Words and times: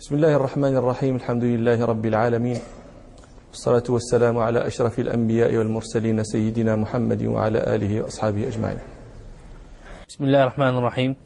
بسم 0.00 0.14
الله 0.14 0.36
الرحمن 0.36 0.76
الرحيم 0.76 1.16
الحمد 1.16 1.44
لله 1.44 1.84
رب 1.84 2.06
العالمين 2.06 2.58
والصلاة 3.48 3.82
والسلام 3.88 4.38
على 4.38 4.66
أشرف 4.66 4.98
الأنبياء 4.98 5.56
والمرسلين 5.56 6.22
سيدنا 6.24 6.76
محمد 6.76 7.22
وعلى 7.24 7.58
آله 7.74 8.02
وأصحابه 8.02 8.48
أجمعين 8.48 8.78
بسم 10.08 10.24
الله 10.24 10.42
الرحمن 10.42 10.74
الرحيم 10.78 11.16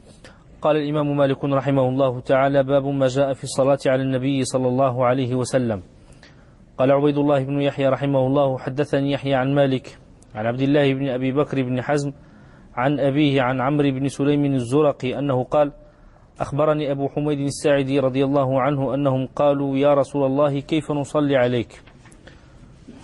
قال 0.63 0.77
الإمام 0.77 1.17
مالك 1.17 1.45
رحمه 1.45 1.89
الله 1.89 2.21
تعالى 2.21 2.63
باب 2.63 2.87
ما 2.87 3.07
جاء 3.07 3.33
في 3.33 3.45
الصلاة 3.45 3.79
على 3.87 4.03
النبي 4.03 4.45
صلى 4.45 4.69
الله 4.69 5.05
عليه 5.07 5.35
وسلم 5.35 5.83
قال 6.79 6.91
عبيد 6.93 7.19
الله 7.19 7.45
بن 7.45 7.61
يحيى 7.61 7.89
رحمه 7.89 8.27
الله 8.27 8.59
حدثني 8.59 9.13
يحيى 9.13 9.35
عن 9.35 9.55
مالك 9.55 9.99
عن 10.35 10.47
عبد 10.47 10.61
الله 10.61 10.95
بن 10.95 11.09
أبي 11.09 11.33
بكر 11.33 11.63
بن 11.63 11.83
حزم 11.83 12.13
عن 12.75 13.01
أبيه 13.01 13.43
عن 13.43 13.61
عمرو 13.61 13.91
بن 13.91 14.09
سليم 14.09 14.45
الزرقي 14.45 15.19
أنه 15.19 15.45
قال 15.45 15.73
أخبرني 16.41 16.91
أبو 16.91 17.09
حميد 17.09 17.39
الساعدي 17.41 18.01
رضي 18.01 18.25
الله 18.25 18.61
عنه 18.61 18.95
أنهم 18.95 19.27
قالوا 19.37 19.77
يا 19.77 19.95
رسول 19.95 20.27
الله 20.27 20.61
كيف 20.61 20.93
نصلي 20.93 21.37
عليك؟ 21.37 21.83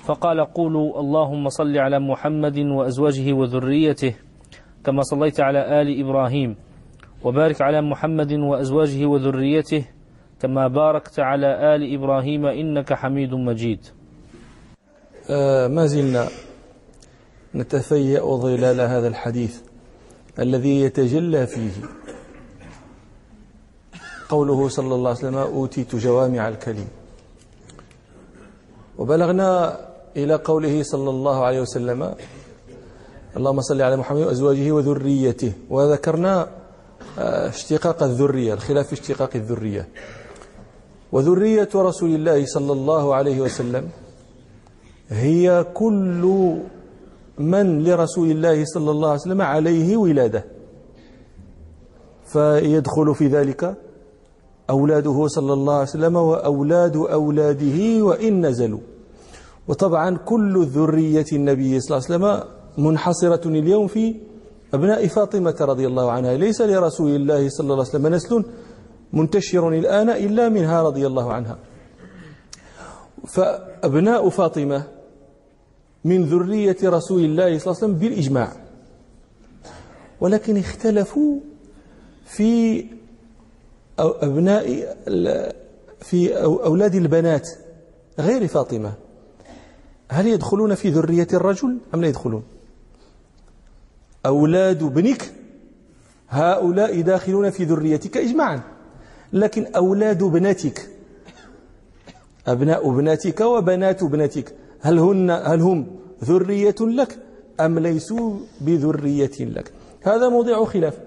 فقال 0.05 0.41
قولوا 0.41 1.01
اللهم 1.01 1.49
صل 1.49 1.79
على 1.79 1.99
محمد 1.99 2.59
وأزواجه 2.59 3.33
وذريته 3.33 4.15
كما 4.85 5.03
صليت 5.03 5.41
على 5.41 5.83
آل 5.83 6.01
إبراهيم 6.01 6.57
وبارك 7.25 7.63
على 7.63 7.83
محمد 7.83 8.33
وأزواجه 8.33 9.07
وذريته 9.07 9.85
كما 10.41 10.69
باركت 10.69 11.21
على 11.21 11.77
آل 11.77 11.95
إبراهيم 11.95 12.47
إنك 12.47 12.93
حميد 12.93 13.35
مجيد. 13.35 13.81
آه 15.31 15.69
ما 15.69 15.87
زلنا 15.87 16.29
نتفيأ 17.55 18.37
ظلال 18.37 18.81
هذا 18.81 19.09
الحديث 19.09 19.63
الذي 20.39 20.81
يتجلى 20.81 21.47
فيه. 21.47 22.00
قوله 24.31 24.69
صلى 24.69 24.95
الله 24.95 25.11
عليه 25.11 25.19
وسلم 25.19 25.35
أوتيت 25.35 25.97
جوامع 25.97 26.49
الكلم 26.49 26.89
وبلغنا 28.99 29.77
إلى 30.17 30.35
قوله 30.35 30.83
صلى 30.83 31.11
الله 31.11 31.45
عليه 31.45 31.61
وسلم 31.61 32.15
اللهم 33.37 33.61
صل 33.61 33.83
على 33.83 33.97
محمد 33.97 34.21
وأزواجه 34.21 34.73
وذريته 34.73 35.53
وذكرنا 35.71 36.49
آه، 37.19 37.49
اشتقاق 37.49 38.03
الذرية 38.03 38.55
الخلاف 38.55 38.87
في 38.87 38.93
اشتقاق 38.93 39.31
الذرية. 39.35 39.89
وذرية 41.13 41.69
رسول 41.75 42.11
الله 42.15 42.47
صلى 42.47 42.73
الله 42.73 43.15
عليه 43.15 43.41
وسلم 43.41 43.89
هي 45.09 45.67
كل 45.75 46.23
من 47.39 47.85
لرسول 47.85 48.31
الله 48.31 48.65
صلى 48.65 48.91
الله 48.91 49.09
عليه 49.09 49.21
وسلم 49.21 49.43
عليه 49.43 49.97
ولادة. 49.97 50.45
فيدخل 52.27 53.15
في 53.15 53.27
ذلك 53.27 53.75
أولاده 54.71 55.27
صلى 55.27 55.53
الله 55.53 55.75
عليه 55.75 55.83
وسلم 55.89 56.17
وأولاد 56.17 56.97
أولاده 56.97 58.05
وإن 58.05 58.47
نزلوا. 58.47 58.81
وطبعا 59.69 60.17
كل 60.17 60.65
ذرية 60.65 61.27
النبي 61.33 61.81
صلى 61.81 61.99
الله 61.99 62.07
عليه 62.07 62.17
وسلم 62.17 62.49
منحصرة 62.87 63.49
اليوم 63.49 63.87
في 63.87 64.15
أبناء 64.75 65.07
فاطمة 65.07 65.57
رضي 65.61 65.87
الله 65.87 66.11
عنها. 66.11 66.37
ليس 66.37 66.61
لرسول 66.61 67.11
الله 67.17 67.49
صلى 67.49 67.65
الله 67.65 67.75
عليه 67.75 67.89
وسلم 67.89 68.07
نسل 68.07 68.45
منتشر 69.13 69.69
الآن 69.69 70.11
إلا 70.11 70.49
منها 70.49 70.83
رضي 70.83 71.07
الله 71.07 71.33
عنها. 71.33 71.59
فأبناء 73.27 74.29
فاطمة 74.29 74.83
من 76.05 76.25
ذرية 76.25 76.77
رسول 76.85 77.25
الله 77.25 77.59
صلى 77.59 77.73
الله 77.73 77.77
عليه 77.83 77.85
وسلم 77.85 77.95
بالإجماع. 77.95 78.53
ولكن 80.21 80.57
اختلفوا 80.57 81.41
في 82.25 82.85
أبناء 84.01 84.97
في 86.01 86.43
أولاد 86.43 86.95
البنات 86.95 87.49
غير 88.19 88.47
فاطمة. 88.47 88.93
هل 90.09 90.27
يدخلون 90.27 90.75
في 90.75 90.91
ذرية 90.91 91.29
الرجل 91.33 91.79
أم 91.95 92.01
لا 92.01 92.09
يدخلون؟ 92.09 92.43
أولاد 94.27 94.83
ابنك 94.83 95.33
هؤلاء 96.29 97.01
داخلون 97.01 97.51
في 97.51 97.65
ذريتك 97.65 98.17
إجماعا. 98.17 98.61
لكن 99.33 99.67
أولاد 99.67 100.23
ابنتك 100.23 100.89
أبناء 102.47 102.91
ابنتك 102.91 103.41
وبنات 103.41 104.03
ابنتك 104.03 104.55
هل, 104.81 104.99
هن 104.99 105.31
هل 105.31 105.61
هم 105.61 105.87
ذرية 106.25 106.75
لك 106.81 107.19
أم 107.61 107.79
ليسوا 107.79 108.39
بذرية 108.61 109.39
لك؟ 109.41 109.73
هذا 110.03 110.29
موضع 110.29 110.65
خلاف. 110.65 110.99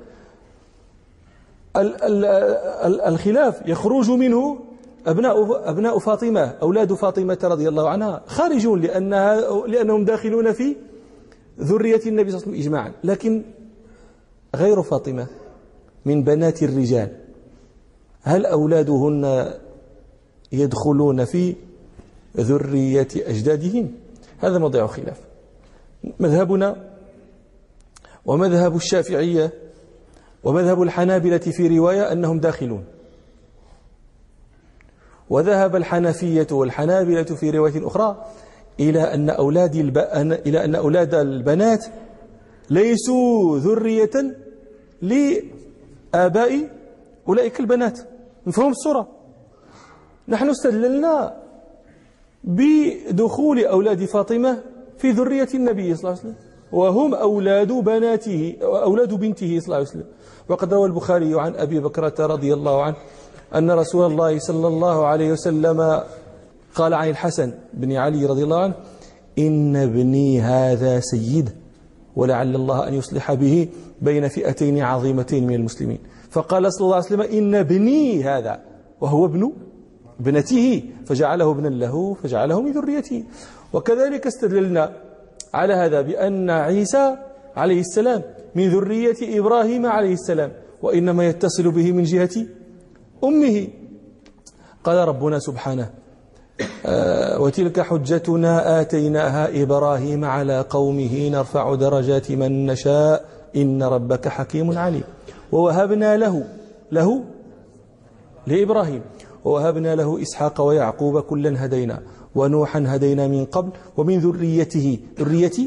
الخلاف 3.07 3.61
يخرج 3.66 4.11
منه 4.11 4.59
أبناء 5.07 5.69
أبناء 5.69 6.00
فاطمة 6.00 6.41
أولاد 6.41 6.94
فاطمة 6.94 7.38
رضي 7.44 7.69
الله 7.69 7.89
عنها 7.89 8.22
خارجون 8.28 8.81
لأنها 8.81 9.41
لأنهم 9.67 10.06
داخلون 10.06 10.51
في 10.51 10.75
ذرية 11.59 12.01
النبي 12.06 12.31
صلى 12.31 12.38
الله 12.38 12.47
عليه 12.47 12.47
وسلم 12.47 12.56
إجماعا. 12.56 12.94
لكن 13.03 13.44
غير 14.56 14.81
فاطمة 14.81 15.28
من 16.06 16.23
بنات 16.23 16.63
الرجال. 16.63 17.17
هل 18.22 18.45
أولادهن 18.45 19.53
يدخلون 20.51 21.25
في 21.25 21.55
ذرية 22.38 23.07
أجدادهم 23.16 23.91
هذا 24.38 24.57
موضع 24.57 24.88
خلاف. 24.88 25.17
مذهبنا 26.19 26.90
ومذهب 28.25 28.75
الشافعية 28.75 29.53
ومذهب 30.44 30.81
الحنابلة 30.81 31.38
في 31.38 31.78
رواية 31.78 32.12
أنهم 32.12 32.40
داخلون. 32.40 32.86
وذهب 35.30 35.76
الحنفية 35.76 36.48
والحنابلة 36.52 37.24
في 37.24 37.50
رواية 37.50 37.88
أخرى 37.88 38.26
إلى 38.80 39.14
أن 39.14 39.30
أولاد 39.30 39.76
الب... 39.76 39.98
إلى 40.46 40.66
أن 40.66 40.76
أولاد 40.76 41.14
البنات 41.14 41.86
ليسوا 42.70 43.58
ذرية 43.59 44.12
لآباء 45.02 46.70
أولئك 47.28 47.59
البنات. 47.59 48.00
نفهم 48.48 48.72
الصورة؟ 48.72 49.08
نحن 50.28 50.50
استدللنا 50.50 51.44
بدخول 52.44 53.66
أولاد 53.66 54.06
فاطمة 54.06 54.64
في 54.98 55.12
ذرية 55.12 55.48
النبي 55.53 55.96
صلى 55.96 56.12
الله 56.12 56.20
عليه 56.20 56.30
وسلم 56.30 56.36
وهم 56.72 57.14
أولاد 57.16 57.72
بناته 57.72 58.58
أولاد 58.62 59.14
بنته 59.14 59.59
صلى 59.59 59.66
الله 59.66 59.76
عليه 59.76 59.88
وسلم. 59.88 60.06
وقد 60.50 60.74
روى 60.74 60.88
البخاري 60.88 61.40
عن 61.40 61.56
أبي 61.56 61.80
بكرة 61.80 62.26
رضي 62.26 62.54
الله 62.54 62.84
عنه 62.84 62.96
أن 63.56 63.72
رسول 63.72 64.12
الله 64.12 64.40
صلى 64.40 64.68
الله 64.68 65.06
عليه 65.06 65.31
وسلم 65.31 66.04
قال 66.76 66.94
عن 66.94 67.09
الحسن 67.09 67.54
بن 67.74 67.92
علي 67.92 68.26
رضي 68.26 68.44
الله 68.44 68.59
عنه 68.59 68.74
إن 69.40 69.76
ابني 69.76 70.42
هذا 70.42 71.00
سيد 71.00 71.50
ولعل 72.16 72.56
الله 72.56 72.88
أن 72.88 72.94
يصلح 72.94 73.34
به 73.34 73.68
بين 74.02 74.28
فئتين 74.28 74.82
عظيمتين 74.82 75.48
من 75.48 75.56
المسلمين. 75.56 76.00
فقال 76.30 76.74
صلى 76.74 76.86
الله 76.86 76.96
عليه 76.96 77.06
وسلم 77.06 77.22
إن 77.22 77.56
ابني 77.56 78.24
هذا 78.24 78.59
وهو 79.02 79.26
ابن 79.26 79.52
ابنته 80.20 80.84
فجعله 81.06 81.52
ابنا 81.52 81.68
له 81.68 82.14
فجعله 82.24 82.62
من 82.62 82.72
ذريته. 82.72 83.24
وكذلك 83.74 84.28
استدللنا 84.28 84.92
على 85.53 85.74
هذا 85.74 86.02
بأن 86.02 86.50
عيسى 86.50 87.16
عليه 87.56 87.80
السلام 87.80 88.22
من 88.56 88.69
ذرية 88.69 89.40
إبراهيم 89.40 89.86
عليه 89.86 90.14
السلام 90.14 90.52
وإنما 90.81 91.28
يتصل 91.28 91.72
به 91.72 91.91
من 91.91 92.03
جهة 92.03 92.46
أمه. 93.24 93.68
قال 94.84 95.08
ربنا 95.08 95.40
سبحانه 95.40 95.90
آه، 96.86 97.41
وتلك 97.41 97.80
حجتنا 97.80 98.81
آتيناها 98.81 99.64
إبراهيم 99.64 100.25
على 100.25 100.66
قومه 100.69 101.30
نرفع 101.30 101.75
درجات 101.75 102.31
من 102.31 102.66
نشاء 102.66 103.25
إن 103.56 103.84
ربك 103.84 104.28
حكيم 104.28 104.78
عليم. 104.78 105.03
ووهبنا 105.52 106.18
له 106.18 106.44
له 106.91 107.24
لإبراهيم. 108.47 109.02
ووهبنا 109.46 109.96
له 109.96 110.22
إسحاق 110.22 110.61
ويعقوب 110.61 111.20
كلا 111.20 111.66
هدينا 111.66 112.00
ونوحا 112.35 112.84
هدينا 112.88 113.28
من 113.28 113.46
قبل 113.46 113.72
ومن 113.97 114.20
ذريته 114.20 115.00
ذرية 115.20 115.58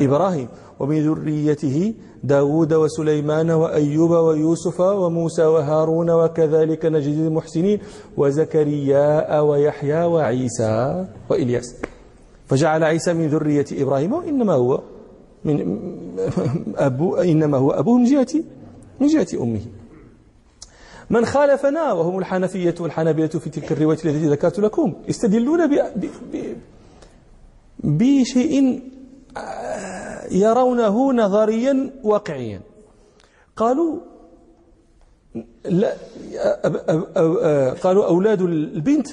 إبراهيم. 0.00 0.48
ومن 0.80 1.06
ذريته 1.08 1.94
داود 2.24 2.74
وسليمان 2.74 3.50
وأيوب 3.50 4.10
ويوسف 4.10 4.80
وموسى 4.80 5.44
وهارون 5.44 6.10
وكذلك 6.10 6.86
نجد 6.86 7.18
المحسنين 7.18 7.78
وزكرياء 8.16 9.44
ويحيى 9.44 10.04
وعيسى 10.04 11.06
وإلياس. 11.30 11.76
فجعل 12.46 12.84
عيسى 12.84 13.12
من 13.12 13.26
ذرية 13.28 13.66
إبراهيم 13.72 14.12
وإنما 14.12 14.52
هو 14.52 14.82
من 15.44 15.78
أبو 16.76 17.16
إنما 17.16 17.58
هو 17.58 17.70
أبوه 17.70 17.98
من 17.98 18.04
جهة 18.04 18.44
من 19.00 19.06
جهة 19.06 19.26
أمه. 19.42 19.60
من 21.10 21.24
خالفنا 21.24 21.92
وهم 21.92 22.18
الحنفية 22.18 22.74
والحنابلة 22.80 23.26
في 23.26 23.50
تلك 23.50 23.72
الرواية 23.72 23.98
التي 24.04 24.26
ذكرت 24.28 24.58
لكم 24.58 24.94
يستدلون 25.08 25.60
بشيء 27.84 28.82
يرونه 30.30 31.12
نظريا 31.12 31.90
واقعيا 32.04 32.60
قالوا 33.56 33.98
لا 35.64 35.96
قالوا 37.82 38.06
أولاد 38.06 38.42
البنت 38.42 39.08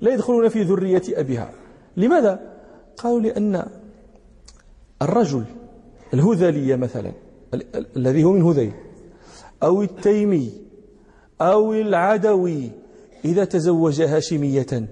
لا 0.00 0.14
يدخلون 0.14 0.48
في 0.48 0.62
ذرية 0.62 1.02
أبيها 1.08 1.50
لماذا؟ 1.96 2.40
قالوا 2.96 3.20
لأن 3.20 3.66
الرجل 5.02 5.44
الهذلية 6.14 6.76
مثلا 6.76 7.12
الذي 7.96 8.24
هو 8.24 8.32
من 8.32 8.42
هذيل 8.42 8.72
أو 9.62 9.82
التيمي 9.82 10.52
أو 11.40 11.72
العدوي 11.72 12.70
إذا 13.24 13.44
تزوج 13.44 14.02
هاشمية 14.02 14.88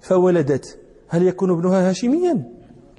فولدت 0.00 0.78
هل 1.08 1.26
يكون 1.26 1.50
ابنها 1.50 1.90
هاشميا؟ 1.90 2.42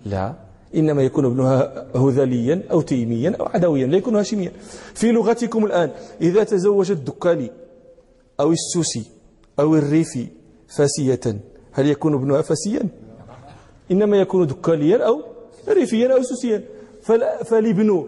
لا 0.05 0.35
إنما 0.75 1.01
يكون 1.03 1.25
ابنها 1.25 1.87
هذليا 1.95 2.63
أو 2.71 2.81
تيميا 2.81 3.35
أو 3.39 3.45
عدويا 3.45 3.87
لا 3.87 3.97
يكون 3.97 4.15
هاشميا. 4.15 4.51
في 4.93 5.11
لغتكم 5.11 5.65
الآن 5.65 5.91
إذا 6.21 6.43
تزوج 6.43 6.91
الدكالي 6.91 7.51
أو 8.39 8.51
السوسي 8.51 9.03
أو 9.59 9.75
الريفي 9.75 10.27
فاسية 10.67 11.39
هل 11.71 11.87
يكون 11.87 12.13
ابنها 12.13 12.41
فاسيا؟ 12.41 12.83
إنما 13.91 14.17
يكون 14.17 14.47
دكاليا 14.47 15.07
أو 15.07 15.21
ريفيا 15.69 16.13
أو 16.13 16.23
سوسيا. 16.23 16.63
فالابن 17.45 18.07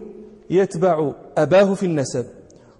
يتبع 0.50 1.12
أباه 1.36 1.74
في 1.74 1.86
النسب 1.86 2.26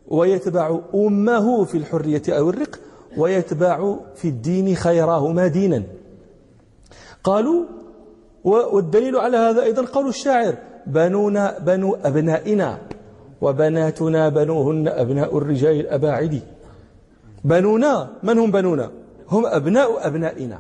ويتبع 0.09 0.81
أمه 0.95 1.65
في 1.65 1.79
الحرية 1.79 2.23
أو 2.29 2.51
الرق 2.51 2.81
ويتبع 3.19 3.97
في 4.15 4.29
الدين 4.29 4.75
خيرهما 4.75 5.47
دينا. 5.47 5.83
قالوا 7.25 7.65
والدليل 8.45 9.17
على 9.17 9.37
هذا 9.37 9.63
أيضا 9.63 9.85
قول 9.85 10.09
الشاعر 10.09 10.55
بنونا 10.87 11.59
بنو 11.59 11.97
أبنائنا 12.05 12.79
وبناتنا 13.41 14.29
بنوهن 14.29 14.89
أبناء 14.89 15.39
الرجال 15.39 15.81
الأباعد. 15.81 16.43
بنونا 17.45 18.11
من 18.23 18.39
هم 18.39 18.51
بنونا؟ 18.51 18.91
هم 19.29 19.47
أبناء 19.47 20.07
أبنائنا. 20.07 20.59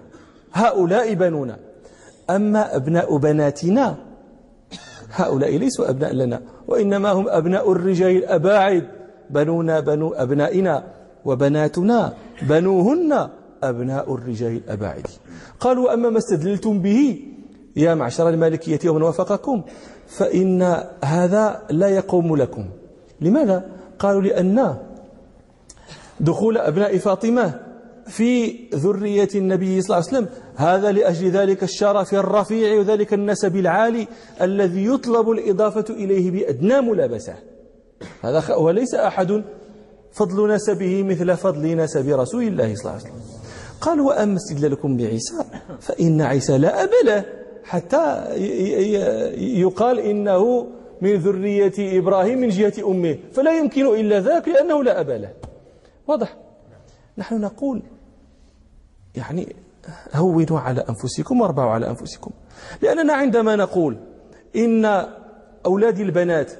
هؤلاء 0.52 1.14
بنونا. 1.14 1.56
أما 2.30 2.76
أبناء 2.76 3.16
بناتنا 3.16 3.96
هؤلاء 5.10 5.56
ليسوا 5.56 5.90
أبناء 5.90 6.12
لنا 6.12 6.40
وإنما 6.68 7.12
هم 7.12 7.28
أبناء 7.28 7.72
الرجال 7.72 8.16
الأباعد. 8.16 8.84
بنونا 9.30 9.80
بنو 9.80 10.12
أبنائنا 10.12 10.84
وبناتنا 11.24 12.12
بنوهن 12.42 13.28
أبناء 13.62 14.14
الرجال 14.14 14.52
الأباعد. 14.56 15.06
قالوا 15.60 15.94
أما 15.94 16.10
ما 16.10 16.18
استدللتم 16.18 16.78
به 16.78 17.33
يا 17.76 17.94
معشر 17.94 18.28
المالكية 18.28 18.90
ومن 18.90 19.02
وافقكم 19.02 19.62
فإن 20.06 20.84
هذا 21.04 21.62
لا 21.70 21.88
يقوم 21.88 22.36
لكم. 22.36 22.64
لماذا؟ 23.20 23.64
قالوا 23.98 24.22
لأن 24.22 24.76
دخول 26.20 26.58
أبناء 26.58 26.98
فاطمة 26.98 27.60
في 28.06 28.56
ذرية 28.74 29.28
النبي 29.34 29.80
صلى 29.82 29.96
الله 29.96 30.08
عليه 30.08 30.18
وسلم 30.18 30.28
هذا 30.56 30.92
لأجل 30.92 31.30
ذلك 31.30 31.62
الشرف 31.62 32.14
الرفيع 32.14 32.78
وذلك 32.78 33.14
النسب 33.14 33.56
العالي 33.56 34.08
الذي 34.40 34.86
يطلب 34.86 35.30
الإضافة 35.30 35.84
إليه 35.90 36.30
بأدنى 36.30 36.80
ملابسة. 36.80 37.34
هذا 38.22 38.54
وليس 38.54 38.94
أحد 38.94 39.42
فضل 40.12 40.54
نسبه 40.54 41.02
مثل 41.02 41.36
فضل 41.36 41.76
نسب 41.76 42.08
رسول 42.08 42.42
الله 42.42 42.74
صلى 42.74 42.80
الله 42.80 42.92
عليه 42.92 43.02
وسلم. 43.02 43.20
قال 43.80 44.00
وأما 44.00 44.36
استدلالكم 44.36 44.96
بعيسى 44.96 45.44
فإن 45.80 46.20
عيسى 46.22 46.58
لا 46.58 46.84
أب 46.84 46.90
له. 47.04 47.24
حتى 47.64 48.24
يقال 49.60 49.98
إنه 49.98 50.66
من 51.00 51.14
ذرية 51.14 51.98
إبراهيم 51.98 52.38
من 52.38 52.48
جهة 52.48 52.72
أمه 52.86 53.18
فلا 53.32 53.58
يمكن 53.58 53.86
إلا 53.86 54.20
ذاك 54.20 54.48
لأنه 54.48 54.84
لا 54.84 55.00
أب 55.00 55.10
له. 55.10 55.32
واضح؟ 56.06 56.36
نحن 57.18 57.40
نقول 57.40 57.82
يعني 59.16 59.56
هونوا 60.14 60.60
على 60.60 60.84
أنفسكم 60.88 61.40
واربعوا 61.40 61.70
على 61.70 61.88
أنفسكم. 61.88 62.30
لأننا 62.82 63.12
عندما 63.12 63.56
نقول 63.56 63.96
إن 64.56 65.06
أولاد 65.66 66.00
البنات 66.00 66.52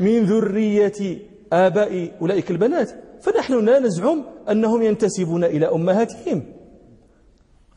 من 0.00 0.24
ذرية 0.24 1.18
آباء 1.52 2.10
أولئك 2.20 2.50
البنات 2.50 2.90
فنحن 3.20 3.64
لا 3.64 3.78
نزعم 3.78 4.24
أنهم 4.50 4.82
ينتسبون 4.82 5.44
إلى 5.44 5.66
أمهاتهم 5.66 6.42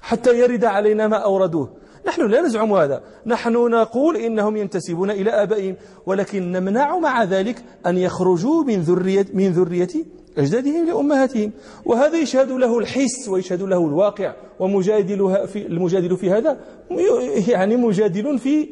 حتى 0.01 0.39
يرد 0.39 0.66
علينا 0.66 1.07
ما 1.07 1.18
أوردوه. 1.18 1.85
نحن 2.07 2.22
لا 2.22 2.42
نزعم 2.42 2.74
هذا. 2.74 3.02
نحن 3.25 3.54
نقول 3.54 4.18
إنهم 4.18 4.57
ينتسبون 4.57 5.12
إلى 5.12 5.30
آبائهم 5.30 5.75
ولكن 6.06 6.52
نمنع 6.52 6.98
مع 6.98 7.24
ذلك 7.24 7.63
أن 7.86 7.98
يخرجوا 7.98 8.63
من 8.63 8.81
ذرية, 8.81 9.25
من 9.34 9.52
ذرية 9.52 9.90
أجدادهم 10.38 10.86
لأمهاتهم. 10.86 11.52
وهذا 11.86 12.18
يشهد 12.18 12.52
له 12.52 12.80
الحس 12.80 13.30
ويشهد 13.30 13.62
له 13.62 13.88
الواقع. 13.88 14.34
ومجادلها 14.60 15.46
في 15.46 15.68
المجادل 15.68 16.18
في 16.18 16.31
هذا 16.31 16.57
يعني 17.48 17.75
مجادل 17.75 18.40
في 18.40 18.69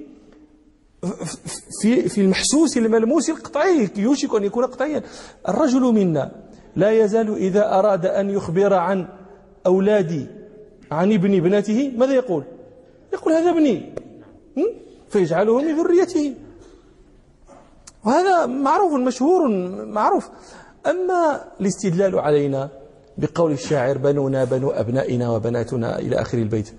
في 1.82 2.10
في 2.10 2.22
المحسوس 2.22 2.78
الملموس 2.78 3.30
القطعي. 3.30 3.90
يوشك 3.98 4.36
أن 4.36 4.44
يكون 4.44 4.66
قطعيا. 4.66 5.04
الرجل 5.50 5.82
منا 5.82 6.32
لا 6.76 6.92
يزال 6.92 7.36
إذا 7.36 7.80
أراد 7.80 8.06
أن 8.06 8.30
يخبر 8.30 8.74
عن 8.74 9.08
أولادي 9.66 10.26
عن 10.92 11.14
ابن 11.14 11.38
ابنته 11.38 11.92
ماذا 11.98 12.14
يقول؟ 12.14 12.44
يقول 13.14 13.34
هذا 13.34 13.50
ابني. 13.50 13.94
فيجعله 15.10 15.58
من 15.58 15.78
ذريته. 15.78 16.34
وهذا 18.06 18.46
معروف 18.46 18.94
مشهور 18.94 19.48
معروف. 19.86 20.30
أما 20.88 21.42
الاستدلال 21.62 22.20
علينا 22.20 22.70
بقول 23.18 23.52
الشاعر 23.52 23.98
بنونا 23.98 24.44
بنو 24.44 24.70
أبنائنا 24.70 25.30
وبناتنا 25.30 26.00
إلى 26.00 26.22
آخر 26.22 26.38
البيت. 26.38 26.74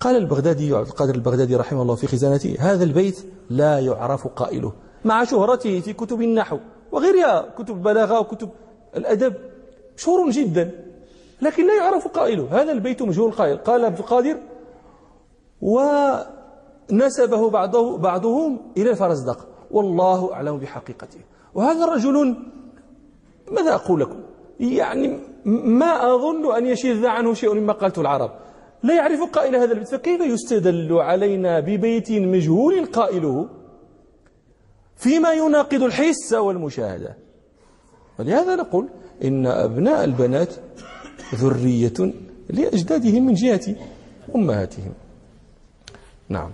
قال 0.00 0.16
البغدادي 0.16 0.74
عبد 0.74 0.86
القادر 0.86 1.14
البغدادي 1.14 1.56
رحمه 1.56 1.82
الله 1.82 1.94
في 1.94 2.06
خزانته 2.06 2.56
هذا 2.60 2.84
البيت 2.84 3.18
لا 3.50 3.78
يعرف 3.78 4.26
قائله. 4.26 4.72
مع 5.04 5.24
شهرته 5.24 5.80
في 5.80 5.92
كتب 5.92 6.22
النحو 6.22 6.58
وغيرها 6.92 7.54
كتب 7.58 7.76
البلاغة 7.76 8.20
وكتب 8.20 8.48
الأدب 8.96 9.34
مشهور 9.96 10.30
جدا 10.30 10.70
لكن 11.42 11.66
لا 11.66 11.76
يعرف 11.76 12.08
قائله. 12.08 12.48
هذا 12.50 12.72
البيت 12.72 13.02
مجهول 13.02 13.28
القائل 13.28 13.56
قال 13.56 13.84
عبد 13.84 13.98
القادر 13.98 14.36
ونسبه 15.62 17.50
بعضه 17.50 17.98
بعضهم 17.98 18.58
إلى 18.76 18.90
الفرزدق 18.90 19.48
والله 19.70 20.32
أعلم 20.32 20.58
بحقيقته. 20.58 21.20
وهذا 21.54 21.86
رجل 21.86 22.36
ماذا 23.50 23.74
أقول 23.74 24.00
لكم؟ 24.00 24.20
يعني 24.60 25.18
ما 25.46 26.14
أظن 26.14 26.56
أن 26.56 26.66
يشذ 26.66 27.06
عنه 27.06 27.34
شيء 27.34 27.54
مما 27.54 27.72
قالته 27.72 28.00
العرب. 28.00 28.30
لا 28.82 28.94
يعرف 28.94 29.22
قائل 29.22 29.56
هذا 29.56 29.72
البيت 29.72 29.88
فكيف 29.88 30.20
يستدل 30.20 30.92
علينا 30.92 31.60
ببيت 31.60 32.12
مجهول 32.12 32.86
قائله 32.86 33.48
فيما 34.96 35.32
يناقض 35.32 35.82
الحس 35.82 36.32
والمشاهدة؟ 36.32 37.16
ولهذا 38.18 38.56
نقول 38.56 38.88
إن 39.24 39.46
أبناء 39.46 40.04
البنات 40.04 40.54
ذرية 41.34 42.12
لأجدادهم 42.50 43.26
من 43.26 43.34
جهة 43.34 43.76
أمهاتهم. 44.34 44.92
نعم. 46.32 46.50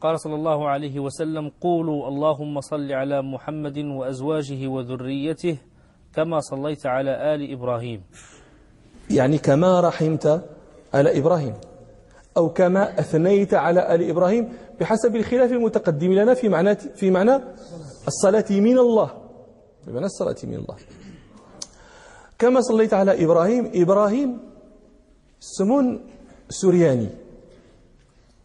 قال 0.00 0.20
صلى 0.20 0.34
الله 0.34 0.68
عليه 0.68 1.00
وسلم 1.00 1.50
قولوا 1.60 2.08
اللهم 2.08 2.60
صل 2.60 2.92
على 2.92 3.22
محمد 3.22 3.78
وأزواجه 3.78 4.68
وذريته 4.68 5.58
كما 6.14 6.40
صليت 6.40 6.86
على 6.86 7.34
آل 7.34 7.52
إبراهيم. 7.52 8.02
يعني 9.10 9.38
كما 9.38 9.80
رحمت 9.80 10.44
على 10.94 11.18
إبراهيم 11.18 11.54
أو 12.36 12.48
كما 12.48 13.00
أثنيت 13.00 13.54
على 13.54 13.94
آل 13.94 14.10
إبراهيم 14.10 14.48
بحسب 14.80 15.16
الخلاف 15.16 15.52
المتقدم 15.52 16.12
لنا 16.12 16.34
في 16.34 16.48
معنى 16.48 16.74
في 16.74 17.10
معنى 17.10 17.34
الصلاة 18.06 18.46
من 18.50 18.78
الله. 18.78 19.10
بمعنى 19.86 20.06
الصلاة 20.06 20.36
من 20.44 20.54
الله. 20.54 20.76
كما 22.38 22.60
صليت 22.60 22.94
على 22.94 23.24
إبراهيم 23.24 23.70
إبراهيم 23.74 24.38
اسم 25.42 25.98
سرياني 26.48 27.27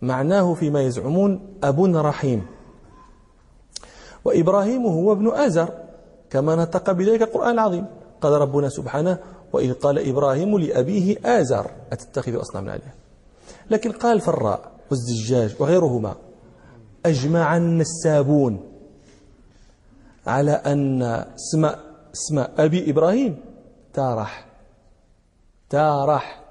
معناه 0.04 0.54
فيما 0.54 0.82
يزعمون 0.82 1.58
أب 1.64 1.80
رحيم. 1.96 2.46
وإبراهيم 4.26 4.86
هو 4.86 5.12
ابن 5.12 5.28
آزر 5.32 5.70
كما 6.30 6.56
نطق 6.56 6.92
بذلك 6.92 7.22
القرآن 7.22 7.52
العظيم. 7.52 7.86
قال 8.22 8.32
ربنا 8.32 8.70
سبحانه 8.70 9.18
وإذ 9.54 9.74
قال 9.74 10.10
إبراهيم 10.10 10.58
لأبيه 10.58 11.18
آزر 11.26 11.72
أتتخذ 11.92 12.42
أصنام 12.42 12.70
آلهة 12.70 12.94
لكن 13.70 13.92
قال 13.92 14.16
الفراء 14.16 14.72
والزجاج 14.92 15.56
وغيرهما 15.60 16.16
أجمع 17.06 17.58
النسابون 17.58 18.60
على 20.28 20.52
أن 20.52 21.02
اسم 21.04 21.66
اسم 22.14 22.46
أبي 22.58 22.92
إبراهيم 22.92 23.38
تارح. 23.94 24.46
تارح. 25.70 26.43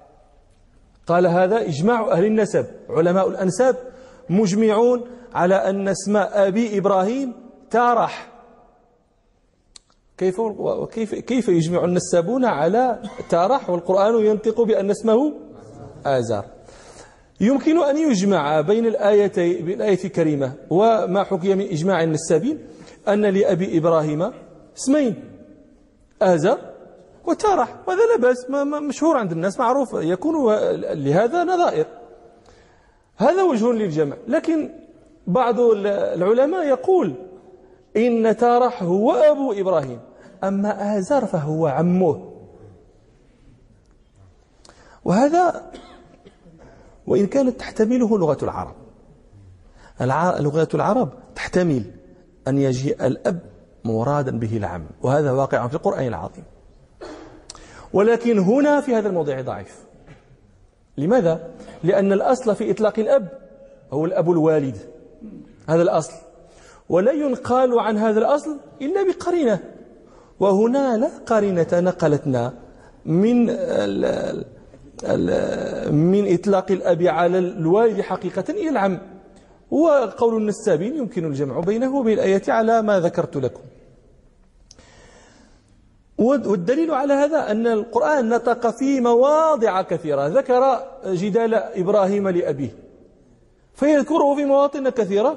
قال 1.07 1.27
هذا 1.27 1.61
إجماع 1.61 2.13
أهل 2.13 2.25
النسب 2.25 2.67
علماء 2.91 3.29
الأنساب 3.29 3.77
مجمعون 4.31 5.05
على 5.35 5.55
أن 5.55 5.89
اسم 5.89 6.17
أبي 6.17 6.79
إبراهيم 6.79 7.33
تارح. 7.71 8.29
كيف 10.19 10.41
وكيف 10.41 11.15
كيف 11.15 11.49
يجمع 11.49 11.85
النسابون 11.85 12.45
على 12.45 13.03
تارح؟ 13.31 13.71
والقرآن 13.71 14.27
ينطق 14.27 14.61
بأن 14.61 14.91
اسمه 14.91 15.33
آزار. 16.07 16.45
يمكن 17.41 17.83
أن 17.83 17.97
يجمع 17.97 18.61
بين 18.61 18.87
الآيتين 18.87 19.67
بالآية 19.67 20.05
الكريمة 20.05 20.53
وما 20.71 21.25
حكي 21.25 21.55
من 21.55 21.69
إجماع 21.69 22.03
النسابين 22.03 22.59
أن 23.09 23.27
لأبي 23.27 23.79
إبراهيم 23.79 24.33
اسمين 24.79 25.25
آزر 26.23 26.59
وتارح 27.27 27.77
وهذا 27.87 28.01
لا 28.07 28.23
بأس 28.23 28.51
مشهور 28.89 29.17
عند 29.17 29.33
الناس 29.33 29.59
معروف 29.59 29.95
يكون 29.95 30.55
لهذا 30.75 31.45
نظائر. 31.45 31.87
هذا 33.17 33.43
وجه 33.43 33.73
للجمع. 33.73 34.17
لكن 34.29 34.71
بعض 35.27 35.61
العلماء 35.61 36.67
يقول 36.67 37.15
إن 37.97 38.37
تارح 38.37 38.83
هو 38.83 39.13
أبو 39.13 39.53
إبراهيم 39.53 40.01
أما 40.45 40.99
آزر 40.99 41.27
فهو 41.27 41.67
عمه. 41.67 42.33
وهذا 45.05 45.71
وإن 47.07 47.27
كانت 47.27 47.61
تحتمله 47.61 48.19
لغة 48.19 48.39
العرب. 48.43 48.75
لغة 50.41 50.69
العرب 50.75 51.09
تحتمل 51.35 51.85
أن 52.49 52.59
يجيء 52.59 53.07
الأب 53.07 53.41
مرادا 53.85 54.39
به 54.39 54.57
العم. 54.57 54.87
وهذا 55.03 55.31
واقع 55.31 55.69
في 55.69 55.75
القرآن 55.75 56.07
العظيم. 56.07 56.45
ولكن 57.93 58.39
هنا 58.39 58.81
في 58.81 58.95
هذا 58.95 59.09
الموضع 59.09 59.41
ضعيف. 59.41 59.79
لماذا؟ 60.99 61.51
لأن 61.85 62.13
الأصل 62.13 62.55
في 62.57 62.71
إطلاق 62.71 62.99
الأب 62.99 63.29
هو 63.93 64.05
الأب 64.05 64.31
الوالد 64.31 64.77
هذا 65.69 65.83
الأصل. 65.83 66.13
ولا 66.89 67.13
ينقال 67.13 67.79
عن 67.79 67.97
هذا 67.97 68.19
الأصل 68.19 68.57
إلا 68.83 69.03
بقرينة. 69.03 69.59
وهنا 70.41 70.97
لا 70.97 71.11
قرينة 71.27 71.67
نقلتنا 71.73 72.53
من 73.07 73.47
من 75.95 76.35
إطلاق 76.35 76.71
الأب 76.71 77.03
على 77.03 77.39
الوالد 77.39 78.01
حقيقة 78.01 78.45
إلى 78.51 78.69
العم. 78.69 78.99
وقول 79.71 80.37
النسابين 80.37 80.97
يمكن 80.97 81.25
الجمع 81.25 81.61
بينه 81.61 81.97
وبين 81.97 82.19
الآية 82.19 82.43
على 82.49 82.83
ما 82.83 83.01
ذكرت 83.01 83.37
لكم. 83.37 83.61
والدليل 86.23 86.91
على 86.91 87.13
هذا 87.13 87.51
أن 87.51 87.67
القرآن 87.67 88.29
نطق 88.29 88.71
في 88.71 89.01
مواضع 89.01 89.83
كثيرة. 89.83 90.27
ذكر 90.27 90.63
جدال 91.07 91.55
إبراهيم 91.55 92.29
لأبيه. 92.29 92.71
فيذكره 93.75 94.35
في 94.35 94.45
مواطن 94.45 94.89
كثيرة 94.89 95.37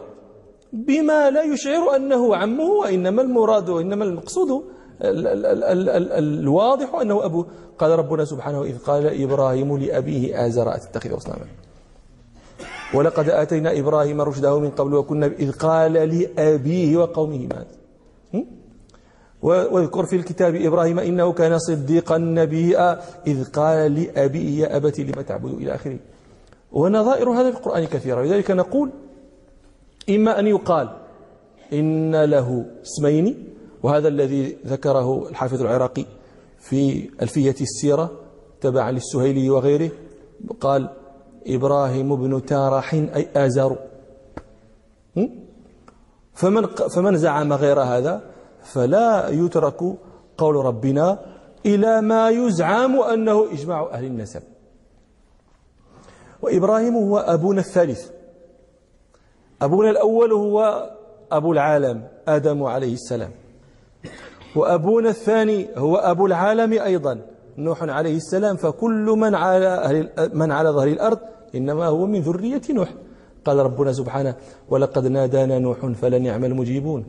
بما 0.74 1.30
لا 1.30 1.44
يشعر 1.44 1.96
أنه 1.96 2.36
عمه 2.36 2.64
وإنما 2.64 3.22
المراد 3.22 3.70
وإنما 3.70 4.04
المقصود 4.06 4.64
الواضح 5.02 6.96
أنه 6.96 7.26
أبوه 7.26 7.46
قال 7.80 7.92
ربنا 7.92 8.26
سبحانه 8.26 8.64
إذ 8.64 8.78
قال 8.78 9.24
إبراهيم 9.24 9.78
لأبيه 9.78 10.46
آزر 10.46 10.76
أتتخذ 10.76 11.18
أصناما. 11.18 11.46
ولقد 12.94 13.30
آتينا 13.30 13.80
إبراهيم 13.80 14.22
رشده 14.22 14.60
من 14.60 14.70
قبل 14.70 14.94
وكنا 14.94 15.26
إذ 15.26 15.52
قال 15.52 15.94
لأبيه 15.94 16.98
وقومه 16.98 17.38
ماذا؟ 17.38 17.68
واذكر 19.46 20.06
في 20.06 20.16
الكتاب 20.16 20.56
إبراهيم 20.56 21.00
إنه 21.00 21.34
كان 21.34 21.60
صديقا 21.60 22.18
نبيا 22.18 23.02
إذ 23.28 23.52
قال 23.52 23.96
لأبيه 23.96 24.62
يا 24.62 24.78
أبت 24.78 25.00
لم 25.00 25.22
تعبد 25.22 25.54
إلى 25.54 25.76
آخره. 25.76 25.98
ونظائر 26.72 27.30
هذا 27.30 27.52
في 27.52 27.58
القرآن 27.58 27.86
كثيرة. 27.86 28.24
لذلك 28.24 28.52
نقول 28.52 28.92
إما 30.10 30.40
أن 30.40 30.48
يقال 30.48 30.90
إن 31.74 32.24
له 32.24 32.66
اسمين 32.82 33.56
وهذا 33.84 34.08
الذي 34.08 34.58
ذكره 34.66 35.30
الحافظ 35.30 35.62
العراقي 35.62 36.06
في 36.60 37.10
ألفية 37.22 37.56
السيرة 37.62 38.12
تبعا 38.62 38.92
للسهيلي 38.92 39.50
وغيره 39.50 39.92
قال 40.62 40.90
إبراهيم 41.48 42.16
بن 42.16 42.46
تارح 42.46 42.94
أي 42.94 43.28
آزر 43.36 43.78
فمن, 46.34 46.66
فمن 46.66 47.18
زعم 47.18 47.54
غير 47.54 47.82
هذا 47.82 48.35
فلا 48.66 49.30
يترك 49.30 49.80
قول 50.38 50.56
ربنا 50.56 51.20
إلى 51.66 52.02
ما 52.02 52.30
يزعم 52.30 53.00
أنه 53.00 53.52
إجماع 53.52 53.90
أهل 53.92 54.06
النسب. 54.06 54.42
وإبراهيم 56.42 56.96
هو 56.96 57.18
أبونا 57.18 57.60
الثالث. 57.60 58.10
أبونا 59.62 59.90
الأول 59.90 60.32
هو 60.32 60.90
أبو 61.32 61.54
العالم 61.54 62.08
آدم 62.28 62.64
عليه 62.64 62.94
السلام. 62.94 63.32
وأبونا 64.56 65.10
الثاني 65.10 65.68
هو 65.78 65.96
أبو 65.96 66.26
العالم 66.26 66.74
أيضا 66.74 67.22
نوح 67.58 67.84
عليه 67.84 68.16
السلام. 68.18 68.56
فكل 68.56 69.06
من 69.18 69.36
على, 69.36 69.68
أهل 69.68 70.10
من 70.34 70.52
على 70.52 70.70
ظهر 70.70 70.88
الأرض 70.88 71.20
إنما 71.56 71.86
هو 71.86 72.06
من 72.06 72.20
ذرية 72.22 72.62
نوح. 72.70 72.90
قال 73.46 73.58
ربنا 73.58 73.94
سبحانه 73.94 74.36
ولقد 74.70 75.08
نادانا 75.08 75.60
نوح 75.60 75.86
فلنعم 75.86 76.46
المجيبون. 76.46 77.06